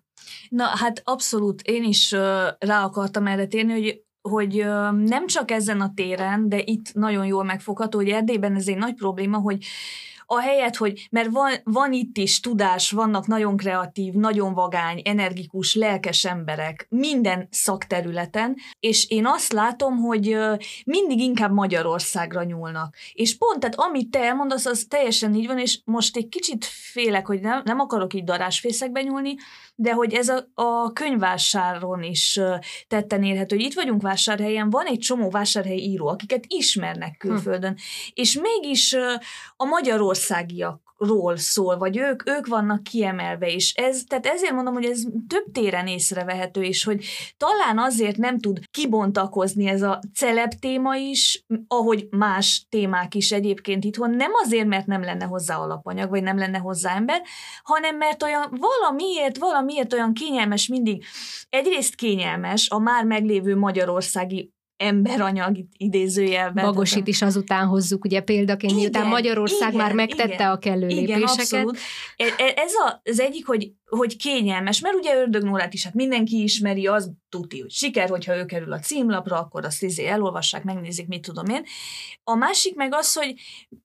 [0.48, 4.54] Na, hát abszolút, én is ö, rá akartam erre térni, hogy hogy
[5.04, 8.94] nem csak ezen a téren, de itt nagyon jól megfogható, hogy Erdélyben ez egy nagy
[8.94, 9.64] probléma, hogy
[10.32, 15.74] a helyet, hogy, mert van, van itt is tudás, vannak nagyon kreatív, nagyon vagány, energikus,
[15.74, 20.36] lelkes emberek minden szakterületen, és én azt látom, hogy
[20.84, 22.96] mindig inkább Magyarországra nyúlnak.
[23.12, 27.26] És pont, tehát amit te elmondasz, az teljesen így van, és most egy kicsit félek,
[27.26, 29.34] hogy nem, nem akarok így darásfészekbe nyúlni,
[29.80, 32.40] de hogy ez a, a könyvvásáron is
[32.88, 37.76] tetten érhető, hogy itt vagyunk vásárhelyen, van egy csomó vásárhelyi író, akiket ismernek külföldön,
[38.12, 38.96] és mégis
[39.56, 39.64] a
[41.00, 45.44] magyarországiakról szól, vagy ők, ők vannak kiemelve, és ez, tehát ezért mondom, hogy ez több
[45.52, 47.04] téren észrevehető, és hogy
[47.36, 53.84] talán azért nem tud kibontakozni ez a celeb téma is, ahogy más témák is egyébként
[53.84, 57.22] itthon, nem azért, mert nem lenne hozzá alapanyag, vagy nem lenne hozzá ember,
[57.62, 61.04] hanem mert olyan valamiért, valamiért olyan kényelmes mindig,
[61.48, 66.64] egyrészt kényelmes a már meglévő magyarországi emberanyag idézőjelben.
[66.64, 70.50] Bagosit is azután hozzuk, ugye példaként, miután Igen, Magyarország igen, már megtette igen.
[70.50, 71.38] a kellő Igen, lépéseket.
[71.38, 71.78] abszolút.
[72.16, 76.42] E- e- Ez a, az egyik, hogy, hogy kényelmes, mert ugye Ördögnórát is hát mindenki
[76.42, 81.06] ismeri, az tuti, hogy siker, hogyha ő kerül a címlapra, akkor azt izé elolvassák, megnézik,
[81.06, 81.64] mit tudom én.
[82.24, 83.34] A másik meg az, hogy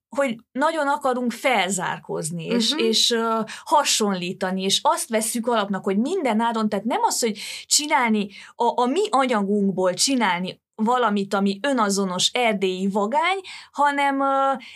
[0.10, 2.84] hogy nagyon akarunk felzárkozni, és, Mhm.
[2.84, 8.28] és uh, hasonlítani, és azt vesszük alapnak, hogy minden áron, tehát nem az, hogy csinálni,
[8.56, 13.40] a, a mi anyagunkból csinálni valamit, ami önazonos erdélyi vagány,
[13.72, 14.18] hanem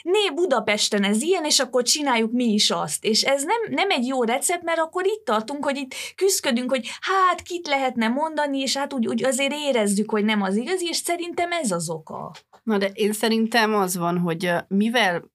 [0.01, 3.05] né Budapesten ez ilyen, és akkor csináljuk mi is azt.
[3.05, 6.87] És ez nem, nem egy jó recept, mert akkor itt tartunk, hogy itt küzdködünk, hogy
[7.01, 10.97] hát kit lehetne mondani, és hát úgy, úgy azért érezzük, hogy nem az igazi, és
[10.97, 12.31] szerintem ez az oka.
[12.63, 15.31] Na de én szerintem az van, hogy mivel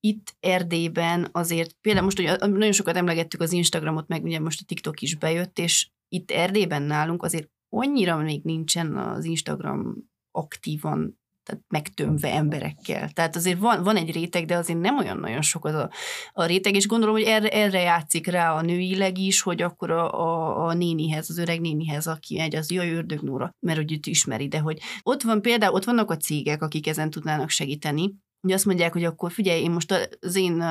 [0.00, 4.64] itt Erdélyben azért, például most ugye nagyon sokat emlegettük az Instagramot, meg ugye most a
[4.66, 9.94] TikTok is bejött, és itt Erdélyben nálunk azért annyira még nincsen az Instagram
[10.30, 13.10] aktívan tehát megtömve emberekkel.
[13.10, 15.90] Tehát azért van, van egy réteg, de azért nem olyan nagyon sok az a,
[16.32, 20.20] a réteg, és gondolom, hogy erre, erre játszik rá a nőileg is, hogy akkor a,
[20.20, 24.48] a, a nénihez, az öreg nénihez, aki megy, az jaj, ördögnóra, mert hogy őt ismeri,
[24.48, 28.64] de hogy ott van például, ott vannak a cégek, akik ezen tudnának segíteni, hogy azt
[28.64, 30.62] mondják, hogy akkor figyelj, én most az én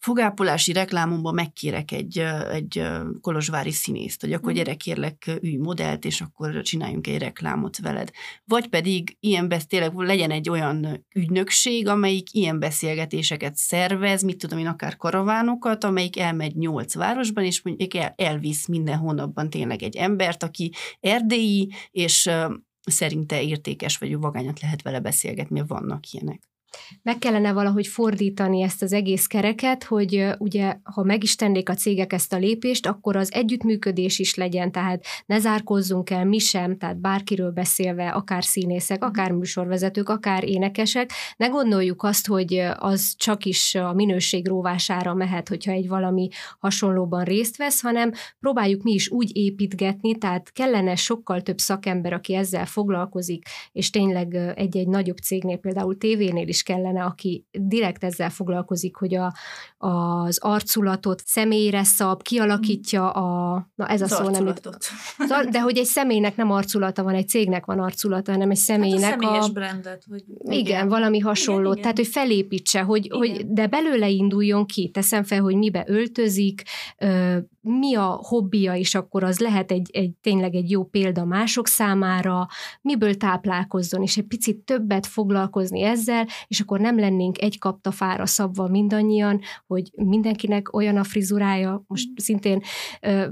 [0.00, 2.18] fogápolási reklámomban megkérek egy,
[2.52, 2.82] egy
[3.20, 4.58] kolozsvári színészt, hogy akkor Mhm.
[4.58, 8.10] gyere kérlek, ülj modellt, és akkor csináljunk egy reklámot veled.
[8.44, 14.58] Vagy pedig ilyen besz, tényleg legyen egy olyan ügynökség, amelyik ilyen beszélgetéseket szervez, mit tudom
[14.58, 19.96] én, akár karavánokat, amelyik elmegy nyolc városban, és mondjuk el, elvisz minden hónapban tényleg egy
[19.96, 22.30] embert, aki erdélyi, és
[22.86, 26.49] szerinte értékes vagy vagányat lehet vele beszélgetni, vannak ilyenek.
[27.02, 31.74] Meg kellene valahogy fordítani ezt az egész kereket, hogy ugye, ha meg is tennék a
[31.74, 36.78] cégek ezt a lépést, akkor az együttműködés is legyen, tehát ne zárkozzunk el mi sem,
[36.78, 43.44] tehát bárkiről beszélve, akár színészek, akár műsorvezetők, akár énekesek, ne gondoljuk azt, hogy az csak
[43.44, 49.10] is a minőség róvására mehet, hogyha egy valami hasonlóban részt vesz, hanem próbáljuk mi is
[49.10, 55.56] úgy építgetni, tehát kellene sokkal több szakember, aki ezzel foglalkozik, és tényleg egy-egy nagyobb cégnél,
[55.56, 59.34] például tévénél is kellene, aki direkt ezzel foglalkozik, hogy a,
[59.78, 64.86] az arculatot személyre szab, kialakítja a, na ez a Az szó nem arculatot.
[65.18, 65.50] jut.
[65.50, 69.16] De hogy egy személynek nem arculata van, egy cégnek van arculata, hanem egy Hát személynek
[69.16, 69.52] a személyes a...
[69.52, 70.04] brandet.
[70.10, 70.24] Hogy...
[70.42, 70.88] Igen, Igen.
[70.88, 71.60] valami hasonló.
[71.60, 71.82] Igen, igen.
[71.82, 73.18] Tehát, hogy felépítse, hogy, Igen.
[73.18, 74.88] hogy de belőle induljon ki.
[74.90, 76.62] Teszem fel, hogy mibe öltözik,
[77.60, 82.46] mi a hobbija, és akkor az lehet egy, egy tényleg egy jó példa mások számára,
[82.80, 88.68] miből táplálkozzon, és egy picit többet foglalkozni ezzel, és akkor nem lennénk egy kaptafára szabva
[88.68, 92.62] mindannyian, hogy mindenkinek olyan a frizurája, most szintén
[93.00, 93.26] ö,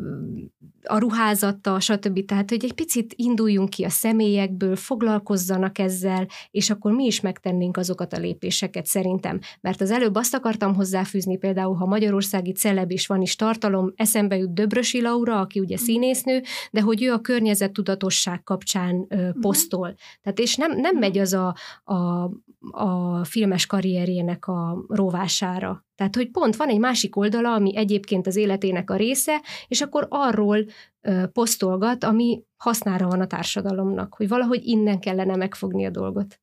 [0.88, 2.24] a ruházata, stb.
[2.24, 7.76] Tehát, hogy egy picit induljunk ki a személyekből, foglalkozzanak ezzel, és akkor mi is megtennénk
[7.76, 9.40] azokat a lépéseket szerintem.
[9.60, 14.36] Mert az előbb azt akartam hozzáfűzni, például, ha magyarországi celeb is van is tartalom, eszembe
[14.36, 19.94] jut Döbrösi Laura, aki ugye színésznő, de hogy ő a környezettudatosság kapcsán ö, posztol.
[20.22, 22.30] Tehát és nem, nem megy az a, a,
[22.70, 25.86] a filmes karrierjének a rovására.
[25.94, 30.06] Tehát, hogy pont van egy másik oldala, ami egyébként az életének a része, és akkor
[30.10, 30.64] arról
[31.00, 36.40] ö, posztolgat, ami hasznára van a társadalomnak, hogy valahogy innen kellene megfogni a dolgot.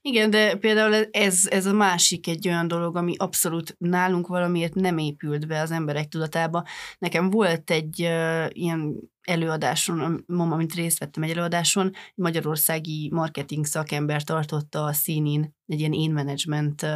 [0.00, 4.98] Igen, de például ez, ez a másik egy olyan dolog, ami abszolút nálunk valamiért nem
[4.98, 6.64] épült be az emberek tudatába.
[6.98, 14.22] Nekem volt egy uh, ilyen előadáson, mama, amit részt vettem egy előadáson, magyarországi marketing szakember
[14.22, 16.86] tartotta a színin egy ilyen én management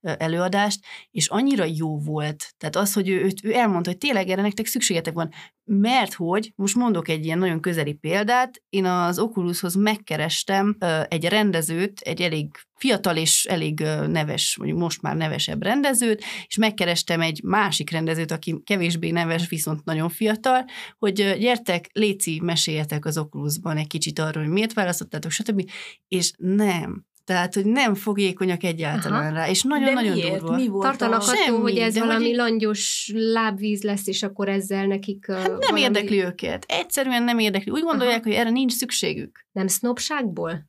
[0.00, 2.54] előadást, és annyira jó volt.
[2.58, 5.30] Tehát az, hogy ő, ő, ő elmondta, hogy tényleg erre nektek szükségetek van,
[5.64, 10.76] mert hogy, most mondok egy ilyen nagyon közeli példát, én az Oculushoz megkerestem
[11.08, 17.20] egy rendezőt, egy elég fiatal és elég neves, mondjuk most már nevesebb rendezőt, és megkerestem
[17.20, 20.64] egy másik rendezőt, aki kevésbé neves, viszont nagyon fiatal,
[20.98, 25.70] hogy gyertek, Léci, meséljetek az Oculusban egy kicsit arról, hogy miért választottátok, stb.
[26.08, 27.04] És nem.
[27.30, 29.34] Tehát, hogy nem fogékonyak egyáltalán Aha.
[29.34, 30.38] rá, és nagyon-nagyon miért?
[30.40, 30.54] durva.
[30.56, 31.24] Mi volt Tartanak a...
[31.24, 35.46] attól, hogy ez de hogy valami így- langyos lábvíz lesz, és akkor ezzel nekik Hát
[35.48, 35.80] nem valami...
[35.80, 36.64] érdekli őket.
[36.68, 37.70] Egyszerűen nem érdekli.
[37.70, 38.28] Úgy gondolják, Aha.
[38.28, 39.46] hogy erre nincs szükségük.
[39.52, 40.64] Nem sznopságból?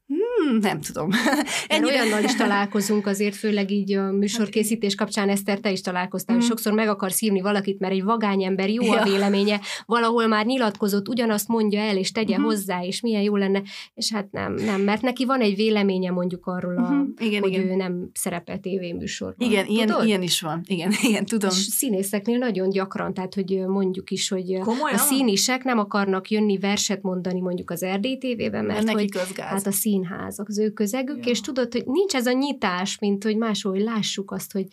[0.50, 1.10] Hmm, nem tudom.
[1.68, 6.44] Ennyire- olyannal is találkozunk azért, főleg így a műsorkészítés kapcsán, Eszter, te is találkoztál, hogy
[6.46, 6.54] Mhm.
[6.54, 9.04] sokszor meg akarsz hívni valakit, mert egy vagány ember jó a Ja.
[9.04, 12.46] véleménye, valahol már nyilatkozott, ugyanazt mondja el, és tegye Mhm.
[12.46, 13.62] hozzá, és milyen jó lenne,
[13.94, 17.02] és hát nem, nem, mert neki van egy véleménye mondjuk arról, a, Mhm.
[17.18, 17.68] Igen, hogy igen.
[17.70, 19.48] ő nem szerepel tévéműsorban.
[19.50, 20.06] Igen, ilyen, Tudod?
[20.06, 20.62] ilyen is van.
[20.66, 21.50] Igen, igen, tudom.
[21.50, 24.98] És színészeknél nagyon gyakran, tehát hogy mondjuk is, hogy Komolyan?
[24.98, 29.68] a színisek nem akarnak jönni verset mondani mondjuk az Erdély tévében, mert, Mert hogy hát
[29.68, 31.32] a színház, az ő közegük, Ja.
[31.32, 34.68] és tudod, hogy nincs ez a nyitás, mint hogy máshol, hogy lássuk azt, hogy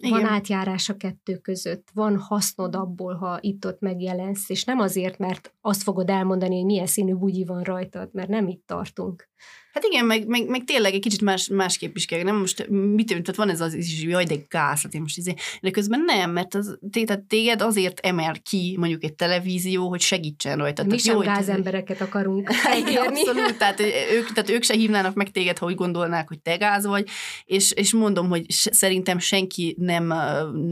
[0.00, 0.32] van Igen.
[0.32, 5.82] átjárás a kettő között, van hasznod abból, ha itt-ott megjelensz, és nem azért, mert azt
[5.82, 9.28] fogod elmondani, hogy milyen színű bugyi van rajtad, mert nem itt tartunk.
[9.74, 12.22] Hát igen, meg, meg, meg tényleg egy kicsit más, másképp is kell.
[12.22, 15.16] Nem most, mit tehát van ez az is, hogy jaj, de gáz, hát én most
[15.16, 20.00] izé, de közben nem, mert az, tehát téged azért emel ki mondjuk egy televízió, hogy
[20.00, 20.82] segítsen rajta.
[20.82, 23.18] Mi Tehát sem jó, hogy- gázembereket akarunk Igen, elkérni.
[23.20, 23.80] abszolút, tehát
[24.12, 27.08] ők, tehát ők se hívnának meg téged, ha úgy gondolnák, hogy te gáz vagy,
[27.44, 30.12] és, és mondom, hogy szerintem senki nem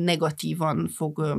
[0.05, 1.37] negatívan fog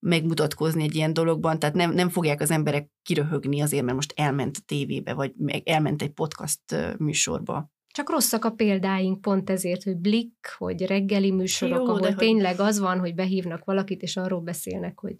[0.00, 4.56] megmutatkozni egy ilyen dologban, tehát nem, nem fogják az emberek kiröhögni azért, mert most elment
[4.56, 5.32] a tévébe, vagy
[5.64, 6.60] elment egy podcast
[6.98, 7.70] műsorba.
[7.92, 12.16] Csak rosszak a példáink pont ezért, hogy blik, hogy reggeli műsorok, Jó, ahol de hogy-
[12.16, 15.14] tényleg az van, hogy behívnak valakit, és arról beszélnek, hogy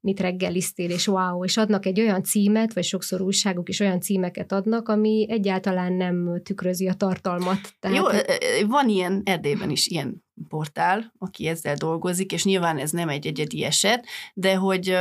[0.00, 4.52] mit reggeliztél, és wow, és adnak egy olyan címet, vagy sokszor újságok is olyan címeket
[4.52, 7.58] adnak, ami egyáltalán nem tükrözi a tartalmat.
[7.80, 8.04] Tehát, Jó,
[8.68, 13.64] van ilyen Erdélyben is ilyen portál, aki ezzel dolgozik, és nyilván ez nem egy egyedi
[13.64, 14.94] eset, de hogy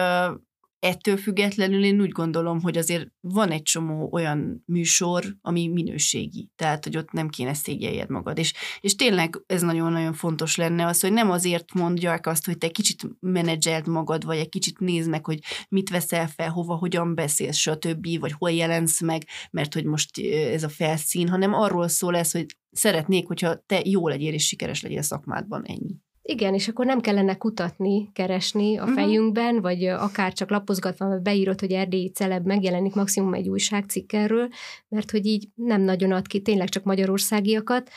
[0.81, 6.83] ettől függetlenül én úgy gondolom, hogy azért van egy csomó olyan műsor, ami minőségi, tehát,
[6.83, 8.37] hogy ott nem kéne szégyeljed magad.
[8.37, 12.69] És, és tényleg ez nagyon-nagyon fontos lenne az, hogy nem azért mondják azt, hogy te
[12.69, 17.57] kicsit menedzselt magad, vagy egy kicsit nézd meg, hogy mit veszel fel, hova, hogyan beszélsz,
[17.57, 22.31] stb., vagy hol jelensz meg, mert hogy most ez a felszín, hanem arról szól ez,
[22.31, 25.95] hogy szeretnék, hogyha te jó legyél és sikeres legyél szakmádban, ennyi.
[26.23, 28.93] Igen, és akkor nem kellene kutatni, keresni a Mhm.
[28.93, 34.13] fejünkben, vagy ö, akár csak lapozgatva, vagy beírod, hogy erdélyi celeb megjelenik maximum egy újságcikk
[34.13, 34.47] erről,
[34.87, 37.89] mert hogy így nem nagyon ad ki tényleg csak magyarországiakat,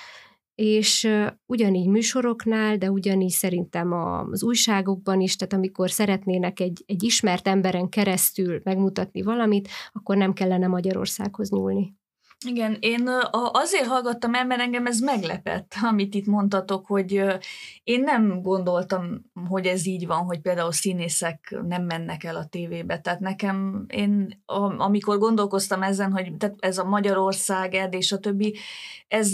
[0.54, 1.08] és
[1.46, 7.88] ugyanígy műsoroknál, de ugyanígy szerintem az újságokban is, tehát amikor szeretnének egy, egy ismert emberen
[7.88, 11.94] keresztül megmutatni valamit, akkor nem kellene Magyarországhoz nyúlni.
[12.44, 13.08] Igen, én
[13.52, 17.22] azért hallgattam el, mert engem ez meglepett, amit itt mondtatok, hogy
[17.84, 23.00] én nem gondoltam, hogy ez így van, hogy például színészek nem mennek el a tévébe.
[23.00, 24.42] Tehát nekem, én
[24.76, 28.56] amikor gondolkoztam ezen, hogy tehát ez a Magyarország, Erd és a többi,
[29.08, 29.32] ez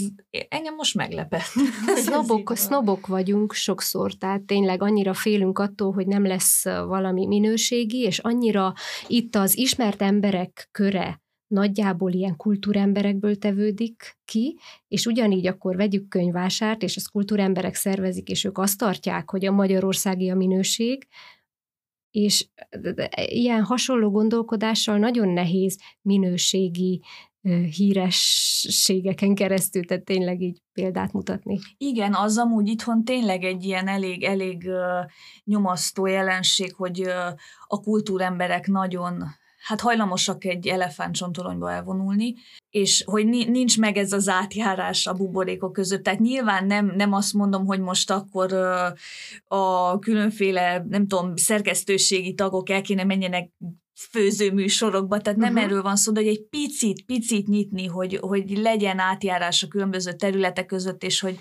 [0.49, 1.51] engem most meglepett.
[1.95, 8.19] Sznobok, sznobok vagyunk sokszor, tehát tényleg annyira félünk attól, hogy nem lesz valami minőségi, és
[8.19, 8.73] annyira
[9.07, 11.20] itt az ismert emberek köre,
[11.51, 18.43] nagyjából ilyen kultúremberekből tevődik ki, és ugyanígy akkor vegyük könyvásárt, és ezt kultúremberek szervezik, és
[18.43, 21.07] ők azt tartják, hogy a magyarországi a minőség,
[22.11, 22.47] és
[23.25, 27.01] ilyen hasonló gondolkodással nagyon nehéz minőségi
[27.75, 31.59] hírességeken keresztül, tehát tényleg így példát mutatni.
[31.77, 34.69] Igen, az amúgy itthon tényleg egy ilyen elég, elég
[35.43, 37.01] nyomasztó jelenség, hogy
[37.67, 39.23] a kultúremberek nagyon
[39.61, 42.35] hát hajlamosak egy elefántcsontoronyba elvonulni,
[42.69, 46.03] és hogy nincs meg ez az átjárás a buborékok között.
[46.03, 48.53] Tehát nyilván nem, nem azt mondom, hogy most akkor
[49.47, 53.51] a különféle, nem tudom, szerkesztőségi tagok el kéne menjenek
[54.09, 55.65] főzőműsorokba, tehát nem uh-huh.
[55.67, 60.13] erről van szó, de hogy egy picit, picit nyitni, hogy, hogy legyen átjárás a különböző
[60.13, 61.37] területek között, és hogy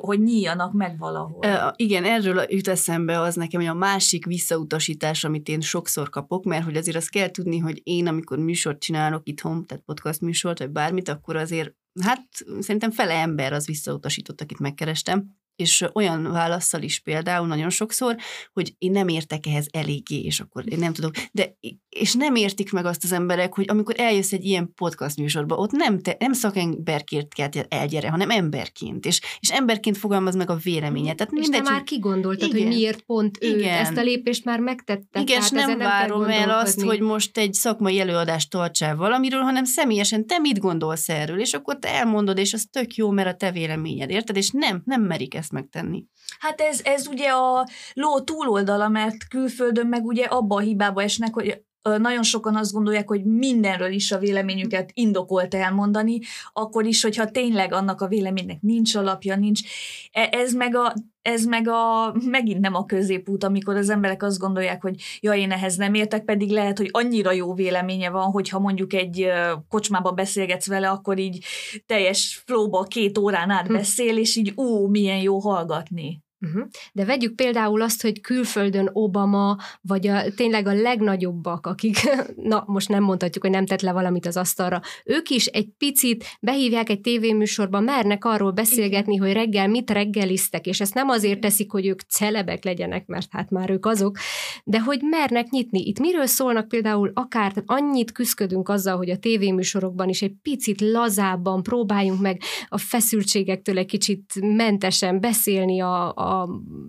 [0.00, 1.44] hogy nyíljanak meg valahol.
[1.44, 6.44] E, igen, erről jut eszembe az nekem, hogy a másik visszautasítás, amit én sokszor kapok,
[6.44, 10.58] mert hogy azért azt kell tudni, hogy én, amikor műsort csinálok itthon, tehát podcast műsort,
[10.58, 16.82] vagy bármit, akkor azért, hát szerintem fele ember az visszautasított, akit megkerestem, és olyan válaszsal
[16.82, 18.16] is például nagyon sokszor,
[18.52, 21.14] hogy én nem értek ehhez eléggé, és akkor én nem tudok.
[21.32, 21.56] De,
[21.88, 25.70] és nem értik meg azt az emberek, hogy amikor eljössz egy ilyen podcast műsorba, ott
[25.70, 31.16] nem, te, nem szakemberként kell elgyere, hanem emberként, és, és emberként fogalmaz meg a véleményet.
[31.16, 33.78] Tehát és mindegy, te már kigondoltad, igen, hogy miért pont ő igen.
[33.78, 35.20] ezt a lépést már megtette.
[35.20, 39.64] Igen, és nem, nem várom el azt, hogy most egy szakmai előadást tartsál valamiről, hanem
[39.64, 43.34] személyesen te mit gondolsz erről, és akkor te elmondod, és az tök jó, mert a
[43.34, 44.36] te véleményed, érted?
[44.36, 46.04] És nem, nem merik ezt ezt megtenni.
[46.38, 51.34] Hát ez, ez ugye a ló túloldala, mert külföldön meg ugye abba a hibába esnek,
[51.34, 51.62] hogy
[51.96, 56.18] nagyon sokan azt gondolják, hogy mindenről is a véleményüket indokolt elmondani,
[56.52, 59.60] akkor is, hogyha tényleg annak a véleménynek nincs alapja, nincs.
[60.12, 64.38] E, ez meg a ez meg a, megint nem a középút, amikor az emberek azt
[64.38, 68.58] gondolják, hogy ja, én ehhez nem értek, pedig lehet, hogy annyira jó véleménye van, hogyha
[68.58, 69.26] mondjuk egy
[69.68, 71.44] kocsmába beszélgetsz vele, akkor így
[71.86, 73.72] teljes flóba két órán át hm.
[73.72, 76.22] beszél, és így ú, milyen jó hallgatni.
[76.40, 76.66] Uh-huh.
[76.92, 81.96] De vegyük például azt, hogy külföldön Obama, vagy a, tényleg a legnagyobbak, akik,
[82.52, 86.24] na most nem mondhatjuk, hogy nem tett le valamit az asztalra, ők is egy picit
[86.40, 89.26] behívják egy tévéműsorba, mernek arról beszélgetni, Igen.
[89.26, 93.50] hogy reggel mit reggeliztek, és ezt nem azért teszik, hogy ők celebek legyenek, mert hát
[93.50, 94.16] már ők azok,
[94.64, 95.86] de hogy mernek nyitni.
[95.86, 100.80] Itt miről szólnak például akár, tehát annyit küzdködünk azzal, hogy a tévéműsorokban is egy picit
[100.80, 106.27] lazábban próbáljunk meg a feszültségektől egy kicsit mentesen beszélni a, a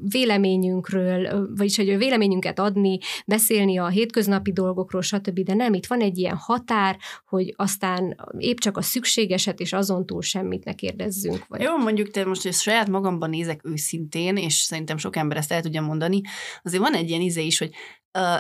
[0.01, 6.01] véleményünkről, vagyis hogy a véleményünket adni, beszélni a hétköznapi dolgokról, stb., de nem, itt van
[6.01, 11.45] egy ilyen határ, hogy aztán épp csak a szükségeset, és azon túl semmit ne kérdezzünk.
[11.47, 11.61] Vagy.
[11.61, 15.61] Jó, mondjuk te most, hogy saját magamban nézek őszintén, és szerintem sok ember ezt el
[15.61, 16.21] tudja mondani,
[16.63, 17.71] azért van egy ilyen íze is, hogy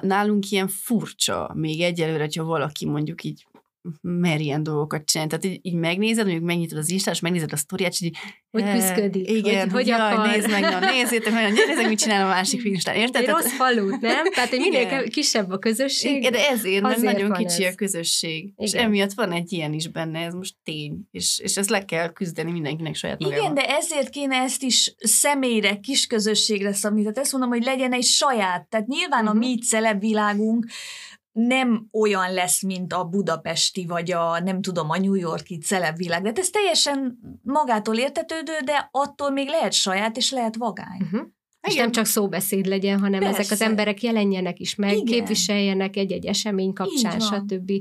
[0.01, 3.45] nálunk ilyen furcsa még egyelőre, hogyha valaki mondjuk így
[4.01, 5.31] mer ilyen dolgokat csinálni.
[5.31, 8.17] Tehát így, így megnézed, mondjuk megnyitod az Instát, és megnézed a sztoriát, és így...
[8.51, 9.29] Hogy küzdködik.
[9.29, 10.27] Igen, hogy, hogy jaj, akar.
[10.27, 13.21] nézd meg, na, nézzétek meg, nézzétek, mit csinál a másik Instán, érted?
[13.21, 14.31] Egy rossz falut, nem?
[14.33, 16.15] Tehát, hogy minél kisebb a közösség.
[16.15, 17.73] Igen, de ezért, mert nagyon kicsi ez.
[17.73, 18.43] a közösség.
[18.43, 18.53] Igen.
[18.55, 20.99] És emiatt van egy ilyen is benne, ez most tény.
[21.11, 23.43] És, és ezt le kell küzdeni mindenkinek saját magával.
[23.43, 27.01] Igen, de ezért kéne ezt is személyre, kis közösségre szabni.
[27.01, 28.67] Tehát ezt mondom, hogy legyen egy saját.
[28.69, 29.35] Tehát nyilván uh-huh.
[29.35, 30.65] a mi celebvilágunk
[31.47, 36.23] nem olyan lesz, mint a budapesti, vagy a nem tudom, a New Yorki celebvilág.
[36.23, 41.01] De ez teljesen magától értetődő, de attól még lehet saját, és lehet vagány.
[41.01, 41.27] Uh-huh.
[41.61, 41.83] És Igen.
[41.83, 43.39] nem csak szóbeszéd legyen, hanem Persze.
[43.39, 45.05] ezek az emberek jelenjenek is meg, Igen.
[45.05, 47.71] képviseljenek egy-egy esemény kapcsán, stb.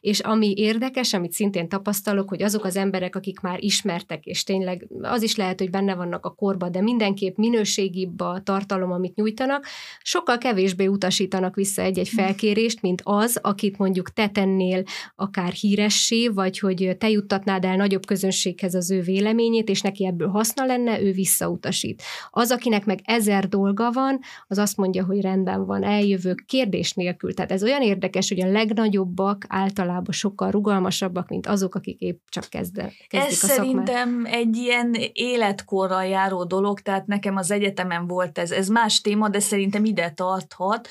[0.00, 4.86] És ami érdekes, amit szintén tapasztalok, hogy azok az emberek, akik már ismertek, és tényleg
[5.02, 9.66] az is lehet, hogy benne vannak a korba, de mindenképp minőségibb a tartalom, amit nyújtanak,
[10.02, 14.82] sokkal kevésbé utasítanak vissza egy-egy felkérést, mint az, akit mondjuk te tennél
[15.16, 20.28] akár híressé, vagy hogy te juttatnád el nagyobb közönséghez az ő véleményét, és neki ebből
[20.28, 22.02] haszna lenne, ő visszautasít.
[22.30, 27.34] Az, akinek meg ezer dolga van, az azt mondja, hogy rendben van, eljövök kérdés nélkül.
[27.34, 32.44] Tehát ez olyan érdekes, hogy a legnagyobbak általában sokkal rugalmasabbak, mint azok, akik épp csak
[32.48, 33.56] kezde, kezdik Ez a szakmát.
[33.56, 38.50] szerintem egy ilyen életkorral járó dolog, tehát nekem az egyetemen volt ez.
[38.50, 40.88] Ez más téma, de szerintem ide tarthat,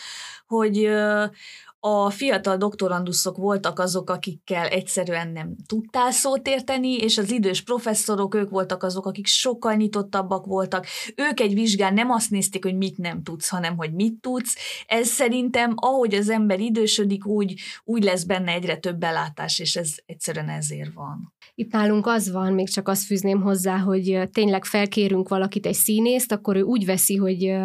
[0.47, 0.89] hogy
[1.87, 8.35] a fiatal doktoranduszok voltak azok, akikkel egyszerűen nem tudtál szót érteni, és az idős professzorok,
[8.35, 10.85] ők voltak azok, akik sokkal nyitottabbak voltak.
[11.15, 14.55] Ők egy vizsgán nem azt nézték, hogy mit nem tudsz, hanem hogy mit tudsz.
[14.87, 19.95] Ez szerintem, ahogy az ember idősödik, úgy, úgy lesz benne egyre több belátás, és ez
[20.05, 21.33] egyszerűen ezért van.
[21.55, 26.31] Itt nálunk az van, még csak azt fűzném hozzá, hogy tényleg felkérünk valakit, egy színészt,
[26.31, 27.55] akkor ő úgy veszi, hogy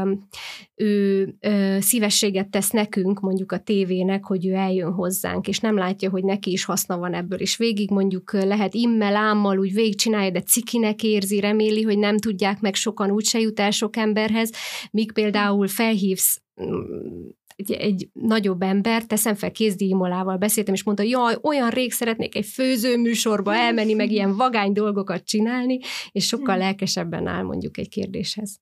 [0.74, 3.58] ő ö, szívességet tesz nekünk, mondjuk a
[4.10, 7.56] tévének, hogy ő eljön hozzánk, és nem látja, hogy neki is haszna van ebből, és
[7.56, 12.74] végig mondjuk lehet immel, ámmal úgy végigcsinálja, de cikinek érzi, reméli, hogy nem tudják meg
[12.74, 14.52] sokan, úgyse jut el sok emberhez,
[14.90, 21.36] míg például felhívsz mm, egy, egy nagyobb ember, teszem fel kézdíjmolával beszéltem, és mondta, jaj,
[21.42, 25.78] olyan rég szeretnék egy főzőműsorba elmenni, meg ilyen vagány dolgokat csinálni,
[26.12, 28.60] és sokkal lelkesebben áll mondjuk egy kérdéshez.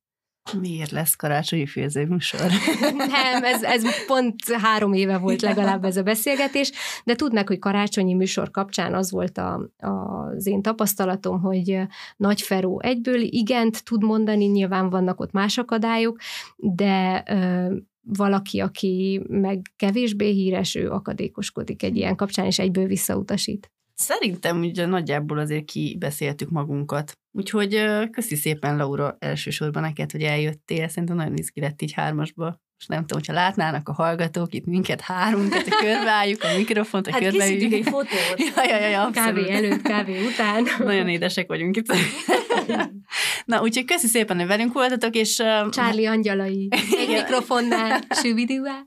[0.53, 2.41] Miért lesz karácsonyi főzőműsor?
[2.97, 6.73] Nem, ez, ez pont három éve volt legalább ez a beszélgetés,
[7.05, 11.81] de meg, hogy karácsonyi műsor kapcsán az volt a, a, az én tapasztalatom, hogy
[12.17, 16.19] Nagy Feró egyből igent tud mondani, nyilván vannak ott más akadályok,
[16.57, 17.75] de ö,
[18.17, 23.71] valaki, aki meg kevésbé híres, ő akadékoskodik egy ilyen kapcsán, és egyből visszautasít.
[24.03, 27.13] Szerintem ugye nagyjából azért kibeszéltük magunkat.
[27.33, 30.89] Úgyhogy köszi szépen, Laura, elsősorban neked, hogy eljöttél.
[30.89, 32.61] Szerintem nagyon izgi lett így hármasba.
[32.79, 37.13] És nem tudom, hogyha látnának a hallgatók itt minket hárunkat, hogy körbeálljuk a mikrofont, a
[37.13, 37.73] Hát körbeüljük.
[37.73, 38.39] egy fotót.
[38.57, 39.11] Ja, ja, ja, ja.
[39.13, 40.65] Kávé előtt, kávé után.
[40.85, 41.93] Nagyon édesek vagyunk itt.
[43.45, 46.69] Na, úgyhogy köszi szépen, hogy velünk voltatok, és, Charlie angyalai.
[46.99, 48.87] Egy mikrofonnál, süvidúá.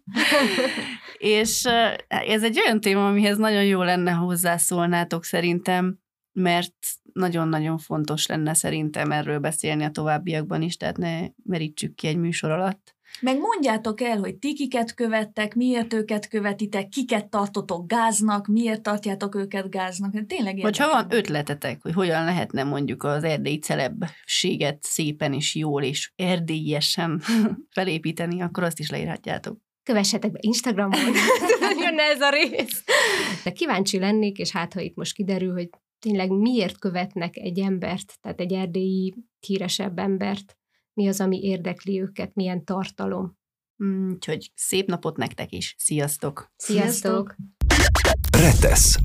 [1.21, 1.67] És
[2.07, 5.97] ez egy olyan téma, amihez nagyon jó lenne, ha hozzászólnátok szerintem,
[6.31, 6.73] mert
[7.13, 12.51] nagyon-nagyon fontos lenne szerintem erről beszélni a továbbiakban is, tehát ne merítsük ki egy műsor
[12.51, 12.95] alatt.
[13.19, 19.35] Meg mondjátok el, hogy ti kiket követtek, miért őket követitek, kiket tartotok gáznak, miért tartjátok
[19.35, 20.13] őket gáznak.
[20.13, 21.07] Hát Tényleg Vagy ha érdekel.
[21.07, 27.21] van ötletetek, hogy hogyan lehetne mondjuk az erdélyi celebséget szépen és jól és erdélyesen
[27.75, 29.59] felépíteni, akkor azt is leírhatjátok.
[29.83, 30.99] Kövessetek be Instagramon.
[31.83, 32.83] Jönne ez a rész.
[33.43, 35.69] De kíváncsi lennék, és hát, ha itt most kiderül, hogy
[35.99, 40.57] tényleg miért követnek egy embert, tehát egy erdélyi híresebb embert,
[40.93, 43.37] mi az, ami érdekli őket, milyen tartalom.
[43.83, 45.75] Mm, Úgyhogy szép napot nektek is.
[45.77, 46.51] Sziasztok!
[46.55, 47.35] Sziasztok!
[47.67, 48.61] Sziasztok.
[48.61, 48.99] Retesz.